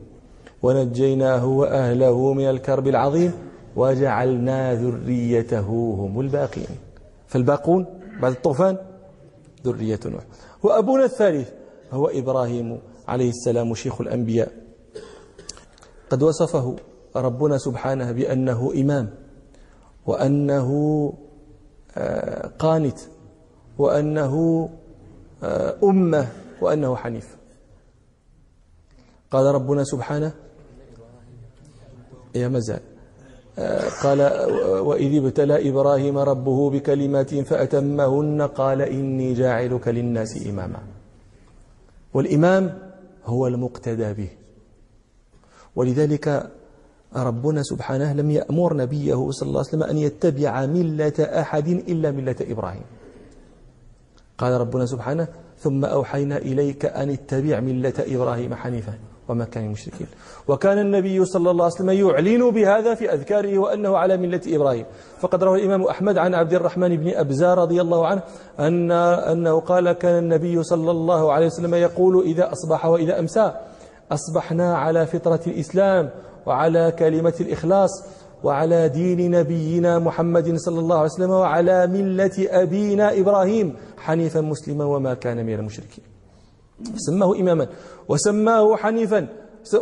ونجيناه 0.63 1.47
وأهله 1.47 2.33
من 2.33 2.51
الكرب 2.51 2.89
العظيم 2.89 3.33
وجعلنا 3.77 4.75
ذريته 4.75 5.69
هم 5.99 6.21
الباقين. 6.21 6.67
فالباقون؟ 7.27 7.87
بعد 8.21 8.33
الطوفان؟ 8.33 8.79
ذرية 9.65 10.01
نوح. 10.07 10.23
وأبونا 10.63 11.05
الثالث 11.05 11.51
هو 11.93 12.07
إبراهيم 12.07 12.79
عليه 13.09 13.29
السلام 13.29 13.75
شيخ 13.75 14.01
الأنبياء. 14.01 14.53
قد 16.11 16.23
وصفه 16.23 16.77
ربنا 17.17 17.59
سبحانه 17.59 18.13
بأنه 18.13 18.73
إمام 18.77 19.11
وأنه 20.07 20.69
آه، 21.97 22.47
قانت 22.59 22.99
وأنه 23.79 24.69
آه، 25.43 25.75
أمة 25.83 26.29
وأنه 26.61 26.97
حنيف. 26.97 27.37
قال 29.31 29.55
ربنا 29.55 29.85
سبحانه 29.85 30.46
يا 32.37 32.49
مزال. 32.49 32.81
آه، 33.59 33.89
قال 34.03 34.21
وإذ 34.81 35.25
ابتلى 35.25 35.69
إبراهيم 35.69 36.19
ربه 36.19 36.71
بكلمات 36.71 37.35
فأتمهن 37.35 38.43
قال 38.43 38.83
إني 38.83 39.35
جاعلك 39.35 39.89
للناس 39.89 40.47
إماما. 40.47 40.81
والإمام 42.15 42.79
هو 43.25 43.47
المقتدى 43.47 44.13
به. 44.13 44.29
ولذلك 45.77 46.51
ربنا 47.17 47.63
سبحانه 47.63 48.13
لم 48.13 48.31
يأمر 48.31 48.77
نبيه 48.77 49.31
صلى 49.31 49.49
الله 49.49 49.61
عليه 49.61 49.69
وسلم 49.69 49.83
أن 49.83 49.99
يتبع 49.99 50.67
ملة 50.67 51.19
أحد 51.21 51.69
إلا 51.69 52.11
ملة 52.11 52.37
إبراهيم. 52.41 52.85
قال 54.39 54.61
ربنا 54.61 54.87
سبحانه 54.87 55.29
ثم 55.59 55.85
أوحينا 55.85 56.37
إليك 56.37 56.85
أن 56.85 57.11
اتبع 57.11 57.61
ملة 57.61 57.95
إبراهيم 57.99 58.55
حنيفا. 58.55 58.99
وما 59.29 59.45
كان 59.45 59.65
المشركين 59.65 60.07
وكان 60.49 60.79
النبي 60.79 61.25
صلى 61.25 61.51
الله 61.51 61.65
عليه 61.65 61.75
وسلم 61.75 61.91
يعلن 61.91 62.51
بهذا 62.51 62.95
في 62.95 63.13
أذكاره 63.13 63.59
وأنه 63.59 63.97
على 63.99 64.17
ملة 64.17 64.41
إبراهيم. 64.47 64.85
فقد 65.21 65.45
روى 65.45 65.59
الإمام 65.59 65.83
أحمد 65.83 66.19
عن 66.19 66.35
عبد 66.35 66.55
الرحمن 66.55 66.97
بن 66.97 67.09
أبزار 67.15 67.59
رضي 67.59 67.81
الله 67.81 68.07
عنه 68.07 68.23
أن 68.61 68.93
أنه 68.93 69.61
قال 69.61 69.93
كان 69.93 70.19
النبي 70.19 70.63
صلى 70.63 70.91
الله 70.91 71.33
عليه 71.33 71.47
وسلم 71.47 71.75
يقول 71.75 72.23
إذا 72.23 72.53
أصبح 72.53 72.87
وإذا 72.87 73.19
أمسى 73.19 73.53
أصبحنا 74.13 74.77
على 74.77 75.07
فطرة 75.07 75.41
الإسلام 75.47 76.11
وعلى 76.47 76.93
كلمة 76.99 77.35
الإخلاص 77.41 77.91
وعلى 78.45 78.89
دين 78.89 79.31
نبينا 79.31 79.99
محمد 79.99 80.57
صلى 80.57 80.79
الله 80.79 80.97
عليه 80.97 81.11
وسلم 81.11 81.31
وعلى 81.31 81.87
ملة 81.87 82.47
أبينا 82.63 83.19
إبراهيم 83.21 83.77
حنيفا 83.99 84.41
مسلما 84.41 84.85
وما 84.85 85.15
كان 85.15 85.47
من 85.47 85.55
المشركين. 85.55 86.16
سماه 86.97 87.35
إماما 87.37 87.69
وسماه 88.09 88.77
حنيفا 88.77 89.29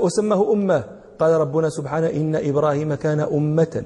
وسماه 0.00 0.52
أمة. 0.52 0.84
قال 1.18 1.32
ربنا 1.32 1.68
سبحانه 1.68 2.06
إن 2.06 2.36
إبراهيم 2.36 2.94
كان 2.94 3.20
أمة 3.20 3.84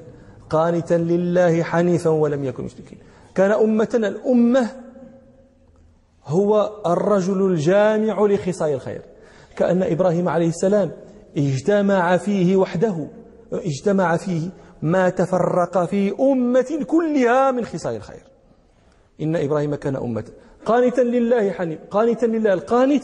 قانتا 0.49 0.93
لله 0.93 1.63
حنيفا 1.63 2.09
ولم 2.09 2.43
يكن 2.43 2.63
مشركين. 2.63 2.97
كان 3.35 3.51
أمة 3.51 3.89
الأمة 3.93 4.69
هو 6.25 6.71
الرجل 6.85 7.51
الجامع 7.51 8.25
لخصال 8.25 8.73
الخير. 8.73 9.01
كأن 9.55 9.83
إبراهيم 9.83 10.29
عليه 10.29 10.49
السلام 10.49 10.91
اجتمع 11.37 12.17
فيه 12.17 12.55
وحده 12.55 13.07
اجتمع 13.53 14.17
فيه 14.17 14.49
ما 14.81 15.09
تفرق 15.09 15.85
في 15.85 16.13
أمة 16.19 16.85
كلها 16.87 17.51
من 17.51 17.65
خصال 17.65 17.95
الخير. 17.95 18.23
إن 19.21 19.35
إبراهيم 19.35 19.75
كان 19.75 19.95
أمة. 19.95 20.23
قانتا 20.65 21.01
لله 21.01 21.51
حنيف. 21.51 21.79
قانتا 21.91 22.25
لله. 22.25 22.53
القانت 22.53 23.03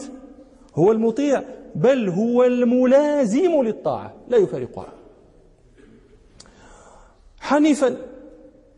هو 0.74 0.92
المطيع 0.92 1.42
بل 1.74 2.08
هو 2.08 2.44
الملازم 2.44 3.62
للطاعة. 3.62 4.14
لا 4.28 4.36
يفارقها. 4.36 4.92
حنيفا. 7.40 7.96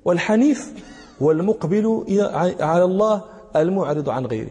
والحنيف 0.05 0.73
هو 1.23 1.31
المقبل 1.31 2.05
على 2.61 2.85
الله 2.85 3.25
المعرض 3.57 4.09
عن 4.09 4.27
غيره. 4.27 4.51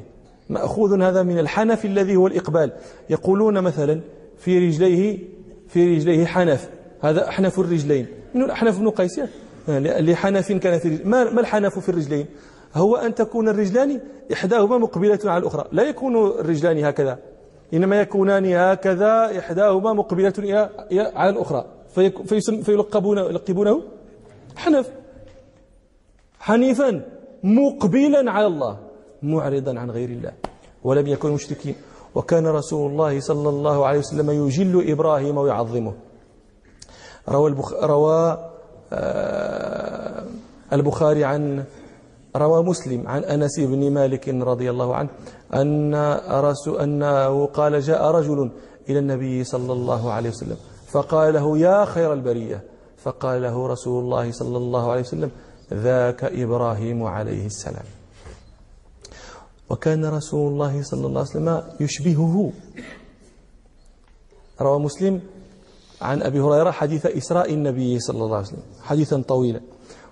مأخوذ 0.49 1.01
هذا 1.01 1.23
من 1.23 1.39
الحنف 1.39 1.85
الذي 1.85 2.15
هو 2.15 2.27
الإقبال. 2.27 2.71
يقولون 3.09 3.61
مثلا 3.61 4.01
في 4.37 4.67
رجليه 4.67 5.19
في 5.67 5.95
رجليه 5.95 6.25
حنف. 6.25 6.69
هذا 7.01 7.27
أحنف 7.27 7.59
الرجلين. 7.59 8.07
من 8.33 8.43
الأحنف 8.43 8.79
بن 8.79 8.89
قيس؟ 8.89 9.21
لحنف 9.67 10.51
كان 10.51 10.79
في. 10.79 10.99
ما 11.05 11.21
الحنف 11.21 11.79
في 11.79 11.89
الرجلين؟ 11.89 12.25
هو 12.73 12.95
أن 12.95 13.15
تكون 13.15 13.49
الرجلان 13.49 14.01
إحداهما 14.33 14.77
مقبلة 14.77 15.19
على 15.25 15.37
الأخرى. 15.37 15.65
لا 15.71 15.83
يكون 15.83 16.27
الرجلان 16.27 16.85
هكذا 16.85 17.19
إنما 17.73 18.01
يكونان 18.01 18.45
هكذا 18.45 19.39
إحداهما 19.39 19.93
مقبلة 19.93 20.69
على 20.91 21.29
الأخرى. 21.29 21.65
فيلقبون 22.63 23.17
يلقبونه 23.17 23.81
حنف. 24.55 24.89
حنيفا 26.39 27.01
مقبلا 27.43 28.31
على 28.31 28.47
الله 28.47 28.77
معرضا 29.23 29.79
عن 29.79 29.91
غير 29.91 30.09
الله. 30.09 30.31
ولم 30.83 31.07
يكن 31.07 31.31
مشركين. 31.31 31.75
وكان 32.15 32.47
رسول 32.47 32.91
الله 32.91 33.19
صلى 33.19 33.49
الله 33.49 33.85
عليه 33.85 33.99
وسلم 33.99 34.29
يجل 34.29 34.91
إبراهيم 34.91 35.37
ويعظمه. 35.37 35.93
روى, 37.29 37.49
البخ... 37.49 37.73
روى 37.73 38.49
آه 38.93 40.23
البخاري 40.73 41.23
عن 41.23 41.63
روى 42.37 42.63
مسلم 42.63 43.07
عن 43.07 43.23
أنس 43.23 43.59
بن 43.59 43.91
مالك 43.91 44.29
رضي 44.29 44.69
الله 44.69 44.95
عنه 44.95 45.09
أن 45.53 45.93
أنه 46.83 47.45
قال 47.45 47.81
جاء 47.81 48.11
رجل 48.11 48.51
إلى 48.89 48.99
النبي 48.99 49.43
صلى 49.43 49.73
الله 49.73 50.11
عليه 50.11 50.29
وسلم 50.29 50.57
فقال 50.87 51.33
له 51.33 51.57
يا 51.57 51.85
خير 51.85 52.13
البرية 52.13 52.63
فقال 52.97 53.41
له 53.41 53.67
رسول 53.67 54.03
الله 54.03 54.31
صلى 54.31 54.57
الله 54.57 54.91
عليه 54.91 55.01
وسلم 55.01 55.31
ذاك 55.73 56.23
إبراهيم 56.23 57.03
عليه 57.03 57.45
السلام. 57.45 57.85
وكان 59.69 60.05
رسول 60.05 60.51
الله 60.51 60.83
صلى 60.83 61.05
الله 61.07 61.19
عليه 61.19 61.29
وسلم 61.29 61.63
يشبهه. 61.79 62.51
روى 64.61 64.79
مسلم 64.79 65.21
عن 66.01 66.21
أبي 66.21 66.39
هريرة 66.39 66.71
حديث 66.71 67.05
إسراء 67.05 67.53
النبي 67.53 67.99
صلى 67.99 68.23
الله 68.23 68.37
عليه 68.37 68.47
وسلم 68.47 68.63
حديثا 68.81 69.21
طويلا. 69.27 69.61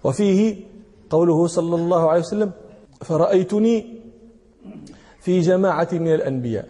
وفيه 0.04 0.66
قوله 1.10 1.48
صلى 1.48 1.76
الله 1.76 2.10
عليه 2.10 2.22
وسلم 2.22 2.52
فرأيتني 3.02 4.02
في 5.20 5.40
جماعة 5.40 5.90
من 5.94 6.14
الأنبياء. 6.14 6.68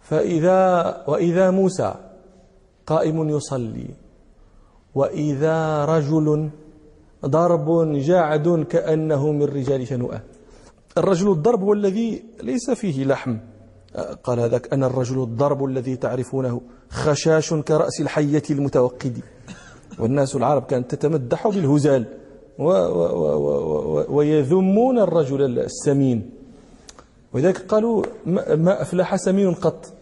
فإذا 0.00 0.60
وإذا 1.08 1.50
موسى 1.50 1.94
قائم 2.86 3.28
يصلي 3.28 3.88
وإذا 4.94 5.84
رجل 5.84 6.50
ضرب 7.26 7.92
جعد 7.98 8.66
كأنه 8.70 9.32
من 9.32 9.42
رجال 9.42 9.86
شنوءة. 9.88 10.20
الرجل 10.98 11.30
الضرب 11.30 11.62
والذي 11.62 12.24
ليس 12.42 12.70
فيه 12.70 13.04
لحم. 13.04 13.36
قال 14.24 14.40
هذاك 14.40 14.72
أنا 14.72 14.86
الرجل 14.86 15.22
الضرب 15.22 15.64
الذي 15.64 15.96
تعرفونه 15.96 16.60
خشاش 16.88 17.54
كرأس 17.54 18.00
الحية 18.00 18.42
المتوقد 18.50 19.18
والناس 19.98 20.36
العرب 20.36 20.62
كانت 20.62 20.94
تتمدح 20.94 21.48
بالهزال. 21.48 22.23
ويذمون 24.08 24.98
الرجل 24.98 25.58
السمين. 25.58 26.30
ولذلك 27.32 27.58
قالوا 27.58 28.02
ما 28.56 28.82
أفلح 28.82 29.16
سمين 29.16 29.54
قط. 29.54 29.92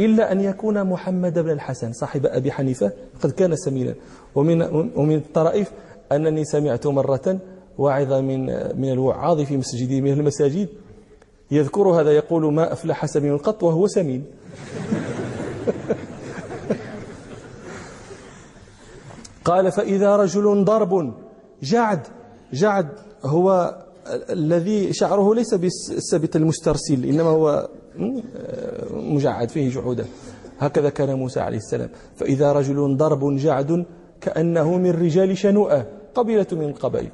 إلا 0.00 0.32
أن 0.32 0.40
يكون 0.40 0.84
محمد 0.84 1.38
بن 1.38 1.50
الحسن 1.50 1.92
صاحب 1.92 2.26
أبي 2.26 2.52
حنيفة 2.52 2.92
قد 3.22 3.30
كان 3.30 3.56
سمينا. 3.56 3.94
ومن 4.34 4.62
ومن 4.96 5.16
الطرائف 5.16 5.70
أنني 6.12 6.44
سمعت 6.44 6.86
مرة 6.86 7.38
واعظا 7.78 8.20
من 8.20 8.46
من 8.80 8.92
الوعاظ 8.92 9.40
في 9.40 9.56
مسجد 9.56 10.02
من 10.02 10.12
المساجد 10.12 10.68
يذكر 11.50 11.88
هذا 11.88 12.12
يقول 12.12 12.52
ما 12.52 12.72
أفلح 12.72 13.06
سمين 13.06 13.38
قط 13.38 13.62
وهو 13.62 13.86
سمين. 13.86 14.24
قال 19.50 19.72
فإذا 19.72 20.16
رجل 20.16 20.64
ضرب 20.64 21.14
جعد 21.62 22.06
جعد 22.52 22.88
هو 23.24 23.74
الذي 24.30 24.92
شعره 24.92 25.34
ليس 25.34 25.54
بالسبت 25.54 26.36
المسترسل 26.36 27.04
إنما 27.04 27.30
هو 27.30 27.68
مجعد 28.90 29.48
فيه 29.48 29.70
جعودا 29.70 30.04
هكذا 30.58 30.90
كان 30.90 31.14
موسى 31.14 31.40
عليه 31.40 31.56
السلام. 31.56 31.90
فإذا 32.16 32.52
رجل 32.52 32.96
ضرب 32.96 33.36
جعد 33.36 33.86
كأنه 34.20 34.76
من 34.78 34.90
رجال 34.90 35.38
شنوءة 35.38 35.86
قبيلة 36.14 36.46
من 36.52 36.64
القبائل 36.64 37.10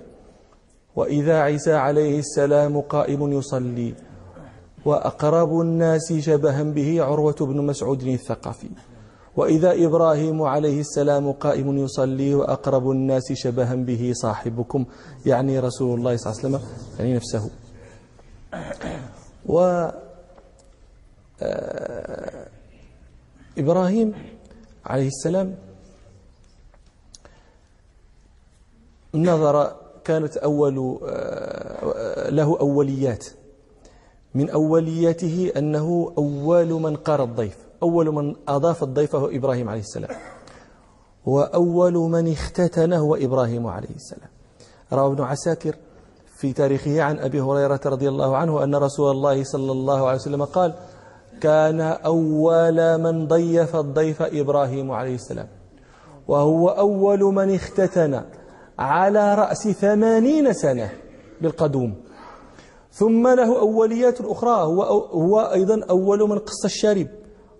وإذا 0.97 1.41
عيسى 1.41 1.73
عليه 1.73 2.19
السلام 2.19 2.81
قائم 2.81 3.33
يصلي. 3.33 3.95
وأقرب 4.85 5.61
الناس 5.61 6.13
شبها 6.13 6.63
به 6.63 7.03
عروة 7.03 7.37
بن 7.41 7.67
مسعود 7.67 8.03
الثقفي. 8.03 8.69
وإذا 9.37 9.85
إبراهيم 9.87 10.43
عليه 10.43 10.81
السلام 10.81 11.33
قائم 11.33 11.79
يصلي 11.79 12.35
وأقرب 12.35 12.91
الناس 12.91 13.33
شبها 13.33 13.75
به 13.75 14.13
صاحبكم 14.15 14.85
يعني 15.27 15.59
رسول 15.59 15.99
الله 15.99 16.17
صلى 16.17 16.33
الله 16.33 16.39
عليه 16.39 16.49
وسلم 16.49 16.61
يعني 16.99 17.15
نفسه. 17.15 17.51
و 19.47 19.89
آه، 21.43 22.49
إبراهيم 23.59 24.15
عليه 24.87 25.07
السلام 25.09 25.55
نظر 29.15 29.77
كانت 30.05 30.37
أول 30.37 30.99
آه، 31.09 32.31
له 32.31 32.61
أوليات. 32.61 33.27
من 34.35 34.51
أولياته 34.51 35.53
أنه 35.57 36.15
أول 36.19 36.69
من 36.73 36.97
قار 36.97 37.25
الضيف. 37.25 37.66
أول 37.83 38.15
من 38.15 38.37
أضاف 38.49 38.83
الضيف 38.83 39.17
هو 39.17 39.27
إبراهيم 39.27 39.69
عليه 39.69 39.81
السلام 39.81 40.17
وأول 41.27 41.95
من 41.95 42.33
اختتن 42.33 42.93
هو 42.93 43.15
إبراهيم 43.15 43.67
عليه 43.67 43.95
السلام. 43.95 44.31
روى 44.93 45.13
ابن 45.13 45.23
عساكر 45.23 45.77
في 46.37 46.53
تاريخه 46.53 47.03
عن 47.03 47.19
أبي 47.19 47.41
هريرة 47.41 47.81
رضي 47.87 48.09
الله 48.09 48.37
عنه 48.37 48.65
أن 48.65 48.75
رسول 48.75 49.11
الله 49.11 49.45
صلى 49.45 49.73
الله 49.73 50.07
عليه 50.07 50.17
وسلم 50.17 50.45
قال 50.45 50.75
كان 51.41 51.81
أول 51.81 52.99
من 52.99 53.27
ضيف 53.27 53.77
الضيف 53.77 54.23
إبراهيم 54.23 54.91
عليه 54.91 55.15
السلام 55.15 55.49
وهو 56.29 56.69
أول 56.69 57.21
من 57.21 57.55
اختتن 57.55 58.23
على 58.79 59.35
رأس 59.35 59.69
ثمانين 59.69 60.53
سنة 60.53 60.91
بالقدوم. 61.41 61.95
ثم 62.93 63.29
له 63.29 63.59
أوليات 63.59 64.21
أخرى 64.21 64.65
هو, 64.65 64.83
هو 65.13 65.41
أيضا 65.41 65.85
أول 65.91 66.29
من 66.29 66.39
قص 66.39 66.65
الشارب. 66.65 67.09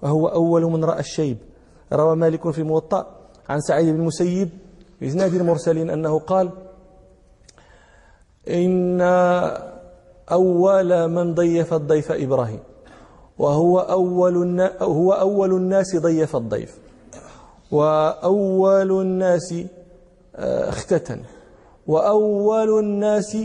وهو 0.03 0.29
أول 0.29 0.63
من 0.63 0.85
رأى 0.85 1.01
الشيب. 1.01 1.39
روى 1.93 2.17
مالك 2.17 2.51
في 2.51 2.63
موطأ 2.63 3.07
عن 3.49 3.61
سعيد 3.61 3.89
بن 3.89 4.01
المسيب 4.01 4.49
بإسناد 5.01 5.35
المرسلين 5.35 5.91
أنه 5.91 6.19
قال 6.19 6.51
إن 8.49 9.01
أول 10.33 11.09
من 11.09 11.35
ضيف 11.35 11.75
الضيف 11.75 12.13
إبراهيم 12.13 12.61
وهو 13.39 13.79
أول 13.81 14.61
هو 14.83 15.13
أول 15.13 15.55
الناس 15.55 15.97
ضيف 15.97 16.37
الضيف 16.37 16.79
وأول 17.71 19.01
الناس 19.01 19.55
آه، 20.37 20.69
اختتن 20.69 21.21
وأول 21.87 22.79
الناس 22.79 23.37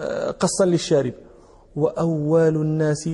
آه، 0.00 0.30
قصا 0.30 0.64
للشارب 0.64 1.12
وأول 1.76 2.56
الناس 2.56 3.10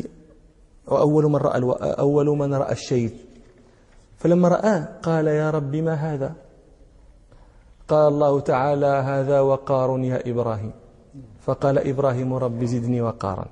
وأول 0.86 1.24
من 1.24 1.36
رأى 1.36 1.60
أول 1.98 2.26
من 2.26 2.54
رأى 2.54 2.72
الشيب 2.72 3.12
فلما 4.18 4.48
رآه 4.48 4.88
قال 5.02 5.26
يا 5.26 5.50
رب 5.50 5.76
ما 5.76 5.94
هذا؟ 5.94 6.34
قال 7.88 8.08
الله 8.12 8.40
تعالى 8.40 8.86
هذا 8.86 9.40
وقار 9.40 9.98
يا 9.98 10.30
إبراهيم. 10.30 10.72
فقال 11.40 11.78
إبراهيم 11.78 12.34
رب 12.34 12.64
زدني 12.64 13.00
وقارا. 13.00 13.46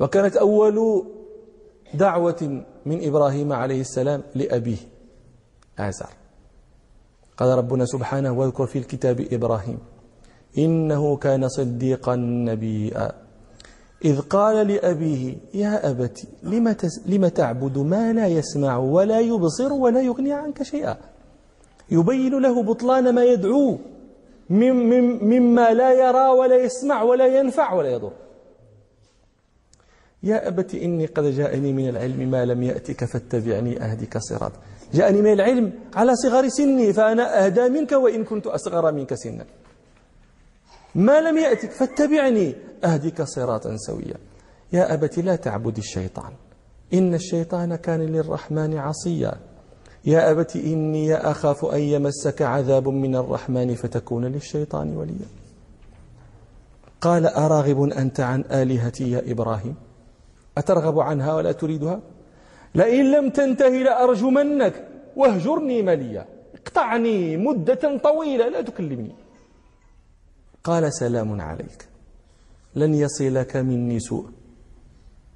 وكانت 0.00 0.36
أول 0.36 1.06
دعوة 1.94 2.64
من 2.86 3.06
إبراهيم 3.06 3.52
عليه 3.52 3.80
السلام 3.80 4.22
لأبيه 4.34 4.82
آزر 5.78 6.10
قال 7.36 7.58
ربنا 7.58 7.84
سبحانه 7.86 8.32
واذكر 8.32 8.66
في 8.66 8.78
الكتاب 8.78 9.26
إبراهيم 9.32 9.78
إنه 10.58 11.16
كان 11.16 11.48
صديقا 11.48 12.16
نبيا. 12.16 13.23
إذ 14.04 14.20
قال 14.20 14.66
لأبيه 14.66 15.34
يا 15.54 15.90
أبت 15.90 16.24
لم, 16.42 16.72
تس 16.72 17.00
لم 17.06 17.28
تعبد 17.28 17.78
ما 17.78 18.12
لا 18.12 18.26
يسمع 18.26 18.76
ولا 18.76 19.20
يبصر 19.20 19.72
ولا 19.72 20.00
يغني 20.00 20.32
عنك 20.32 20.62
شيئا؟ 20.62 20.96
يبين 21.90 22.38
له 22.38 22.62
بطلان 22.62 23.14
ما 23.14 23.24
يدعو 23.24 23.78
مما 24.50 25.74
لا 25.74 25.92
يرى 25.92 26.28
ولا 26.28 26.56
يسمع 26.56 27.02
ولا 27.02 27.26
ينفع 27.26 27.72
ولا 27.72 27.88
يضر. 27.88 28.12
يا 30.22 30.48
أبت 30.48 30.74
إني 30.74 31.06
قد 31.06 31.24
جاءني 31.24 31.72
من 31.72 31.88
العلم 31.88 32.30
ما 32.30 32.44
لم 32.44 32.62
يأتك 32.62 33.04
فاتبعني 33.04 33.82
أهدك 33.82 34.18
صراط. 34.18 34.52
جاءني 34.94 35.22
من 35.22 35.32
العلم 35.32 35.72
على 35.94 36.12
صغر 36.14 36.48
سني 36.48 36.92
فأنا 36.92 37.44
أهدى 37.46 37.68
منك 37.68 37.92
وإن 37.92 38.24
كنت 38.24 38.46
أصغر 38.46 38.92
منك 38.92 39.14
سنا. 39.14 39.44
ما 40.94 41.20
لم 41.20 41.38
يأتك 41.38 41.70
فاتبعني. 41.70 42.54
أهدك 42.84 43.22
صراطا 43.22 43.76
سويا. 43.76 44.16
يا 44.72 44.94
أبت 44.94 45.18
لا 45.18 45.36
تعبد 45.36 45.76
الشيطان. 45.76 46.32
إن 46.94 47.14
الشيطان 47.14 47.76
كان 47.76 48.00
للرحمن 48.00 48.78
عصيا. 48.78 49.32
يا 50.04 50.30
أبت 50.30 50.56
إني 50.56 51.14
أخاف 51.14 51.64
أن 51.64 51.80
يمسك 51.80 52.42
عذاب 52.42 52.88
من 52.88 53.16
الرحمن 53.16 53.74
فتكون 53.74 54.24
للشيطان 54.24 54.96
وليا. 54.96 55.26
قال 57.00 57.26
أراغب 57.26 57.82
أنت 57.82 58.20
عن 58.20 58.44
آلهتي 58.52 59.10
يا 59.10 59.22
إبراهيم؟ 59.32 59.74
أترغب 60.58 61.00
عنها 61.00 61.34
ولا 61.34 61.52
تريدها؟ 61.52 62.00
لئن 62.74 63.12
لم 63.12 63.30
تنتهي 63.30 63.82
لأرجمنك 63.82 64.88
واهجرني 65.16 65.82
مليا. 65.82 66.26
اقطعني 66.54 67.36
مدة 67.36 67.98
طويلة 67.98 68.48
لا 68.48 68.62
تكلمني. 68.62 69.14
قال 70.64 70.94
سلام 70.94 71.40
عليك. 71.40 71.88
لن 72.74 72.94
يصلك 72.94 73.56
مني 73.56 74.00
سوء. 74.00 74.28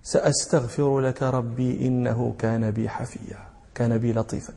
سأستغفر 0.02 1.00
لك 1.00 1.22
ربي 1.22 1.86
إنه 1.86 2.34
كان 2.38 2.70
بي 2.70 2.88
حفيا 2.88 3.38
كان 3.74 3.98
بي 3.98 4.12
لطيفا. 4.12 4.54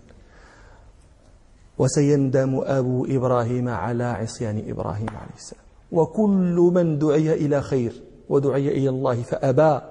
وسيندم 1.78 2.62
أبو 2.64 3.06
إبراهيم 3.06 3.70
على 3.70 4.04
عصيان 4.04 4.64
إبراهيم 4.68 5.10
عليه 5.10 5.36
السلام. 5.38 5.64
وكل 5.92 6.72
من 6.74 7.00
دعي 7.00 7.34
إلى 7.34 7.62
خير 7.62 8.02
ودعي 8.30 8.68
إلى 8.68 8.90
الله 8.90 9.22
فأبى 9.22 9.82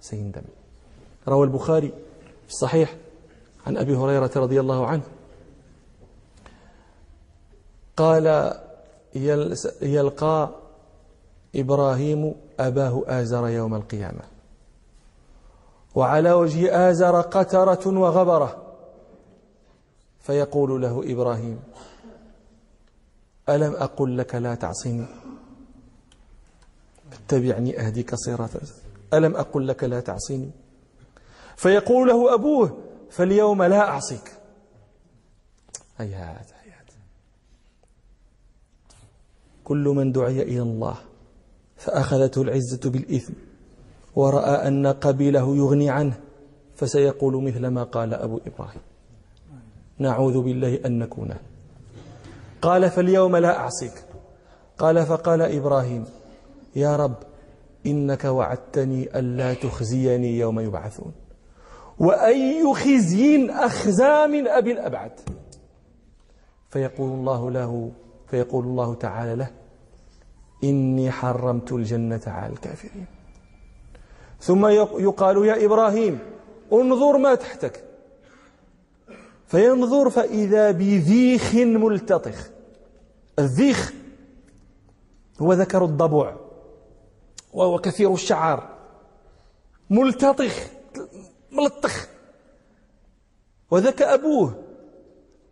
سيندم. 0.00 0.42
روى 1.28 1.46
البخاري 1.46 1.88
في 2.46 2.48
الصحيح 2.48 2.96
عن 3.66 3.76
أبي 3.76 3.96
هريرة 3.96 4.30
رضي 4.36 4.60
الله 4.60 4.86
عنه. 4.86 5.02
قال 7.96 8.54
يلقى 9.82 10.50
إبراهيم 11.56 12.34
أباه 12.60 13.02
آزر 13.06 13.48
يوم 13.48 13.74
القيامة. 13.74 14.22
وعلى 15.94 16.32
وجه 16.32 16.90
آزر 16.90 17.20
قترة 17.20 17.98
وغبرة. 17.98 18.62
فيقول 20.20 20.82
له 20.82 21.02
إبراهيم 21.12 21.60
ألم 23.48 23.72
أقل 23.74 24.18
لك 24.18 24.34
لا 24.34 24.54
تعصيني 24.54 25.06
اتبعني 27.12 27.80
أهدك 27.80 28.14
صراطا. 28.14 28.60
ألم 29.14 29.36
أقل 29.36 29.68
لك 29.68 29.84
لا 29.84 30.00
تعصيني 30.00 30.50
فيقول 31.56 32.08
له 32.08 32.34
أبوه 32.34 32.78
فاليوم 33.10 33.62
لا 33.62 33.88
أعصيك. 33.88 34.32
هيهات 35.98 36.46
هيهات 36.52 36.59
كل 39.70 39.84
من 39.84 40.12
دعي 40.12 40.42
إلى 40.42 40.62
الله 40.62 40.96
فأخذته 41.76 42.42
العزة 42.42 42.90
بالإثم 42.90 43.32
ورأى 44.16 44.68
أن 44.68 44.86
قبيله 44.86 45.56
يغني 45.56 45.90
عنه 45.90 46.20
فسيقول 46.74 47.42
مثل 47.42 47.66
ما 47.66 47.82
قال 47.82 48.14
أبو 48.14 48.40
إبراهيم. 48.46 48.80
نعوذ 49.98 50.40
بالله 50.42 50.80
أن 50.86 50.98
نكونه 50.98 51.36
قال 52.62 52.90
فاليوم 52.90 53.36
لا 53.36 53.56
أعصيك. 53.56 53.92
قال 54.78 55.06
فقال 55.06 55.42
إبراهيم 55.42 56.04
يا 56.76 56.96
رب 56.96 57.16
إنك 57.86 58.24
وعدتني 58.24 59.18
ألا 59.18 59.54
تخزيني 59.54 60.38
يوم 60.38 60.60
يبعثون. 60.60 61.12
وأي 61.98 62.74
خزي 62.74 63.50
أخزى 63.50 64.26
من 64.26 64.48
أبي 64.48 64.72
الأبعد. 64.72 65.12
فيقول 66.70 67.10
الله 67.10 67.50
له 67.50 67.90
فيقول 68.26 68.64
الله 68.64 68.94
تعالى 68.94 69.34
له 69.34 69.59
إني 70.64 71.10
حرمت 71.10 71.72
الجنة 71.72 72.20
على 72.26 72.52
الكافرين. 72.52 73.06
ثم 74.40 74.66
يقال 74.66 75.46
يا 75.46 75.64
إبراهيم 75.64 76.18
انظر 76.72 77.18
ما 77.18 77.34
تحتك. 77.34 77.84
فينظر 79.46 80.10
فإذا 80.10 80.70
بذيخ 80.70 81.54
ملتطخ. 81.54 82.50
الذيخ 83.38 83.92
هو 85.40 85.52
ذكر 85.52 85.84
الضبع 85.84 86.36
وهو 87.52 87.78
كثير 87.78 88.14
الشعر 88.14 88.68
ملتطخ 89.90 90.66
ملطخ. 91.52 92.08
وذاك 93.70 94.02
أبوه 94.02 94.54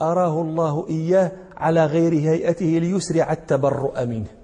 أراه 0.02 0.42
الله 0.42 0.86
إياه 0.90 1.32
على 1.56 1.86
غير 1.86 2.12
هيئته 2.14 2.66
ليسرع 2.66 3.32
التبرؤ 3.32 4.04
منه. 4.04 4.37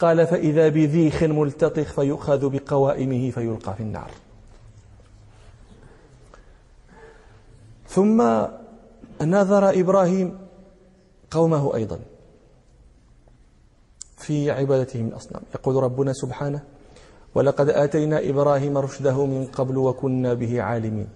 قال 0.00 0.26
فإذا 0.26 0.68
بذيخ 0.68 1.22
ملتطخ 1.22 1.92
فيؤخذ 1.92 2.50
بقوائمه 2.50 3.30
فيلقى 3.30 3.74
في 3.74 3.82
النار. 3.82 4.10
ثم 7.88 8.22
نظر 9.22 9.80
إبراهيم 9.80 10.38
قومه 11.30 11.74
أيضا 11.74 11.98
في 14.16 14.50
عبادتهم 14.50 15.06
الأصنام 15.06 15.42
يقول 15.54 15.82
ربنا 15.82 16.12
سبحانه 16.12 16.62
ولقد 17.34 17.68
آتينا 17.68 18.28
إبراهيم 18.28 18.78
رشده 18.78 19.26
من 19.26 19.46
قبل 19.46 19.78
وكنا 19.78 20.34
به 20.34 20.62
عالمين. 20.62 21.08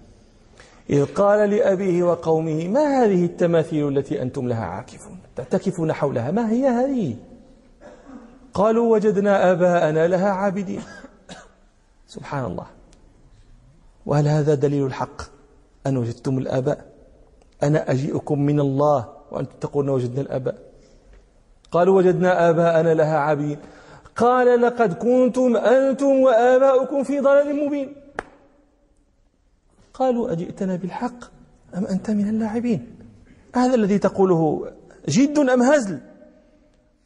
إذ 0.89 1.05
قال 1.05 1.49
لأبيه 1.49 2.03
وقومه 2.03 2.67
ما 2.67 3.03
هذه 3.03 3.25
التماثيل 3.25 3.97
التي 3.97 4.21
أنتم 4.21 4.47
لها 4.47 4.65
عاكفون 4.65 5.19
تعتكفون 5.35 5.93
حولها 5.93 6.31
ما 6.31 6.51
هي 6.51 6.67
هذه؟ 6.67 7.15
قالوا 8.55 8.93
وجدنا 8.93 9.51
آباءنا 9.51 10.07
لها 10.07 10.29
عابدين. 10.29 10.81
سبحان 12.07 12.45
الله. 12.45 12.67
وهل 14.05 14.27
هذا 14.27 14.53
دليل 14.55 14.85
الحق؟ 14.85 15.21
أن 15.87 15.97
وجدتم 15.97 16.37
الآباء؟ 16.37 16.85
أنا 17.63 17.91
أجيئكم 17.91 18.41
من 18.41 18.59
الله 18.59 18.99
وأنتم 19.31 19.55
تقولون 19.61 19.89
وجدنا 19.89 20.21
الآباء. 20.21 20.55
قالوا 21.71 21.97
وجدنا 21.97 22.49
آباءنا 22.49 22.93
لها 22.93 23.17
عابدين. 23.17 23.59
قال 24.15 24.61
لقد 24.61 24.93
كنتم 24.93 25.57
أنتم 25.57 26.05
وآباؤكم 26.05 27.03
في 27.03 27.19
ضلال 27.19 27.65
مبين. 27.65 27.95
قالوا 29.93 30.31
أجئتنا 30.31 30.75
بالحق 30.75 31.19
أم 31.75 31.85
أنت 31.85 32.09
من 32.09 32.29
اللاعبين؟ 32.29 32.95
هذا 33.55 33.75
الذي 33.75 33.99
تقوله 33.99 34.71
جد 35.09 35.39
أم 35.39 35.61
هزل؟ 35.61 36.14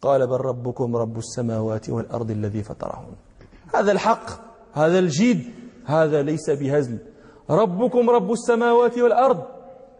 قال 0.01 0.27
بل 0.27 0.37
ربكم 0.37 0.95
رب 0.95 1.17
السماوات 1.17 1.89
والأرض 1.89 2.31
الذي 2.31 2.63
فطرهن. 2.63 3.13
هذا 3.75 3.91
الحق 3.91 4.29
هذا 4.73 4.99
الجد 4.99 5.43
هذا 5.85 6.21
ليس 6.21 6.49
بهزل. 6.49 6.97
ربكم 7.49 8.09
رب 8.09 8.31
السماوات 8.31 8.97
والأرض 8.97 9.43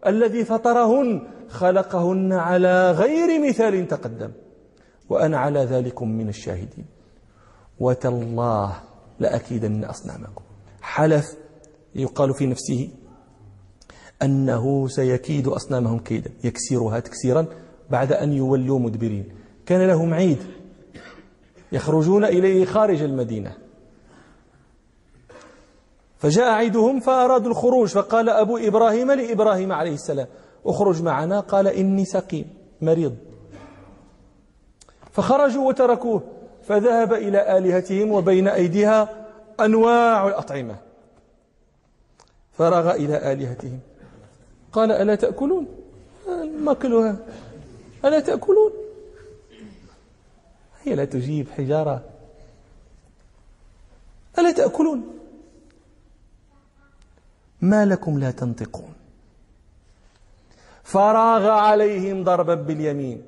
الذي 0.06 0.44
فطرهن 0.44 1.22
خلقهن 1.48 2.32
على 2.32 2.90
غير 2.90 3.48
مثال 3.48 3.88
تقدم. 3.88 4.30
وأنا 5.08 5.38
على 5.38 5.60
ذلكم 5.64 6.08
من 6.08 6.28
الشاهدين. 6.28 6.86
وتالله 7.80 8.76
لأكيدن 9.18 9.84
أصنامكم. 9.84 10.42
حلف 10.80 11.36
يقال 11.94 12.34
في 12.34 12.46
نفسه 12.46 12.90
أنه 14.22 14.88
سيكيد 14.88 15.48
أصنامهم 15.48 15.98
كيدا. 15.98 16.30
يكسرها 16.44 17.00
تكسيرا 17.00 17.46
بعد 17.90 18.12
أن 18.12 18.32
يولوا 18.32 18.78
مدبرين. 18.78 19.39
كان 19.70 19.86
لهم 19.86 20.14
عيد. 20.14 20.38
يخرجون 21.72 22.24
إليه 22.24 22.64
خارج 22.64 23.02
المدينة. 23.02 23.52
فجاء 26.18 26.50
عيدهم 26.50 27.00
فأرادوا 27.00 27.50
الخروج 27.50 27.88
فقال 27.88 28.28
أبو 28.28 28.56
إبراهيم 28.56 29.12
لإبراهيم 29.12 29.72
عليه 29.72 29.94
السلام 29.94 30.26
اخرج 30.66 31.02
معنا. 31.02 31.40
قال 31.40 31.66
إني 31.68 32.04
سقيم 32.04 32.54
مريض. 32.80 33.16
فخرجوا 35.12 35.68
وتركوه 35.68 36.22
فذهب 36.68 37.12
إلى 37.12 37.58
آلهتهم 37.58 38.10
وبين 38.10 38.48
أيديها 38.48 39.26
أنواع 39.60 40.28
الأطعمة. 40.28 40.76
فرغ 42.52 42.94
إلى 42.94 43.32
آلهتهم. 43.32 43.78
قال 44.72 44.92
ألا 44.92 45.14
تأكلون؟ 45.14 45.66
ماكلها 46.60 47.16
ألا 48.04 48.20
تأكلون؟ 48.20 48.79
هي 50.84 50.94
لا 50.94 51.04
تجيب 51.04 51.50
حجارة. 51.50 52.04
ألا 54.38 54.52
تأكلون؟ 54.52 55.02
ما 57.60 57.84
لكم 57.84 58.18
لا 58.18 58.30
تنطقون. 58.30 58.92
فراغ 60.82 61.48
عليهم 61.48 62.24
ضربا 62.24 62.54
باليمين. 62.54 63.22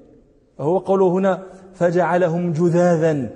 وهو 0.59 0.79
قوله 0.79 1.09
هنا 1.09 1.43
فجعلهم 1.75 2.53
جذاذا 2.53 3.31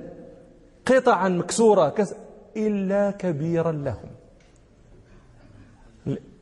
قطعا 0.86 1.28
مكسورة 1.28 2.08
إلا 2.56 3.10
كبيرا 3.10 3.72
لهم. 3.72 4.08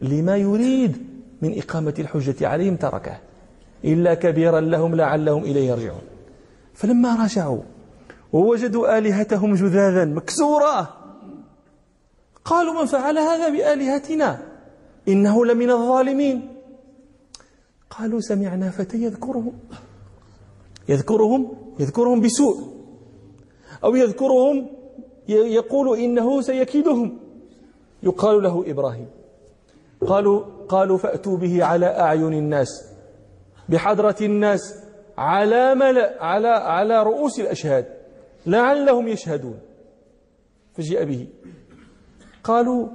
لما 0.00 0.36
يريد 0.36 1.06
من 1.42 1.58
إقامة 1.58 1.94
الحجة 1.98 2.48
عليهم 2.48 2.76
تركه. 2.76 3.18
إلا 3.84 4.14
كبيرا 4.14 4.60
لهم 4.60 4.94
لعلهم 4.94 5.44
إليه 5.44 5.70
يرجعون. 5.70 6.13
فلما 6.74 7.24
رجعوا 7.24 7.62
ووجدوا 8.32 8.98
آلهتهم 8.98 9.54
جذاذا 9.54 10.04
مكسورة. 10.04 10.88
قالوا 12.44 12.80
من 12.80 12.86
فعل 12.86 13.18
هذا 13.18 13.48
بآلهتنا؟ 13.48 14.42
إنه 15.08 15.44
لمن 15.46 15.70
الظالمين. 15.70 16.56
قالوا 17.90 18.20
سمعنا 18.20 18.70
فتى 18.70 19.02
يذكرهم. 19.02 19.52
يذكرهم؟ 20.88 21.56
يذكرهم 21.80 22.20
بسوء. 22.20 22.56
أو 23.84 23.96
يذكرهم 23.96 24.66
يقول 25.28 25.98
إنه 25.98 26.40
سيكيدهم. 26.40 27.18
يقال 28.02 28.42
له 28.42 28.64
إبراهيم. 28.66 29.06
قالوا 30.06 30.44
قالوا 30.68 30.98
فأتوا 30.98 31.36
به 31.36 31.64
على 31.64 31.86
أعين 31.86 32.32
الناس 32.32 32.84
بحضرة 33.68 34.16
الناس. 34.20 34.83
على 35.18 35.56
على 36.20 36.48
على 36.48 37.02
رؤوس 37.02 37.40
الأشهاد. 37.40 37.86
لعلهم 38.46 39.08
يشهدون. 39.08 39.58
فجيء 40.76 41.04
به. 41.04 41.28
قالوا 42.44 42.88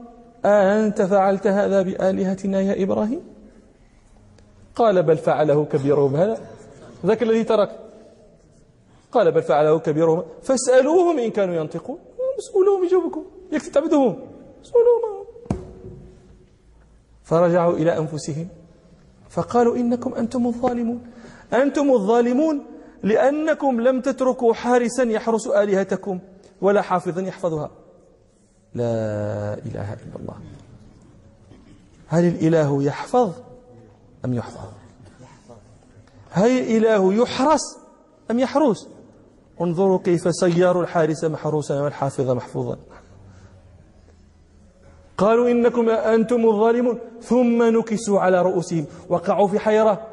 أنت 0.46 1.02
فعلت 1.02 1.48
هذا 1.48 1.82
بآلهتنا 1.82 2.62
يا 2.62 2.84
إبراهيم؟ 2.84 3.22
قال 4.76 5.04
بل 5.04 5.18
فعله 5.18 5.66
كبيرهم 5.66 6.16
هذا. 6.16 6.38
ذاك 7.06 7.24
الذي 7.24 7.44
ترك. 7.44 7.80
قال 9.12 9.32
بل 9.32 9.42
فعله 9.42 9.80
كبيرهم 9.80 10.24
فاسألوهم 10.42 11.20
إن 11.20 11.32
كانوا 11.32 11.56
ينطقون. 11.56 12.00
اسألوهم 12.40 12.84
يجاوبكم. 12.84 13.24
يك 13.52 13.62
تعبدوهم 13.62 14.16
اسألوهم. 14.66 15.26
فرجعوا 17.24 17.74
إلى 17.74 17.98
أنفسهم. 17.98 18.48
فقالوا 19.30 19.76
إنكم 19.76 20.14
أنتم 20.14 20.48
الظالمون. 20.48 21.02
أنتم 21.54 21.92
الظالمون 21.92 22.66
لأنكم 23.04 23.82
لم 23.82 24.02
تتركوا 24.02 24.54
حارسا 24.54 25.04
يحرس 25.04 25.48
آلهتكم 25.48 26.20
ولا 26.62 26.82
حافظا 26.82 27.22
يحفظها. 27.22 27.72
لا 28.74 29.54
إله 29.54 29.94
إلا 29.94 30.16
الله. 30.20 30.36
هل 32.08 32.26
الإله 32.26 32.84
يحفظ 32.84 33.32
أم 34.26 34.34
يحفظ؟ 34.34 34.68
هل 36.32 36.52
الإله 36.60 37.14
يحرس 37.14 37.78
أم 38.32 38.40
يحرس؟ 38.40 38.88
انظروا 39.62 40.00
كيف 40.00 40.36
سيروا 40.36 40.84
الحارس 40.84 41.24
محروسا 41.24 41.82
والحافظ 41.82 42.30
محفوظا. 42.30 42.78
قالوا 45.18 45.50
إنكم 45.50 45.90
أنتم 45.90 46.46
الظالمون. 46.46 47.00
ثم 47.22 47.64
نكسوا 47.64 48.20
على 48.20 48.42
رؤوسهم. 48.42 48.86
وقعوا 49.10 49.48
في 49.48 49.60
حيرة. 49.60 50.08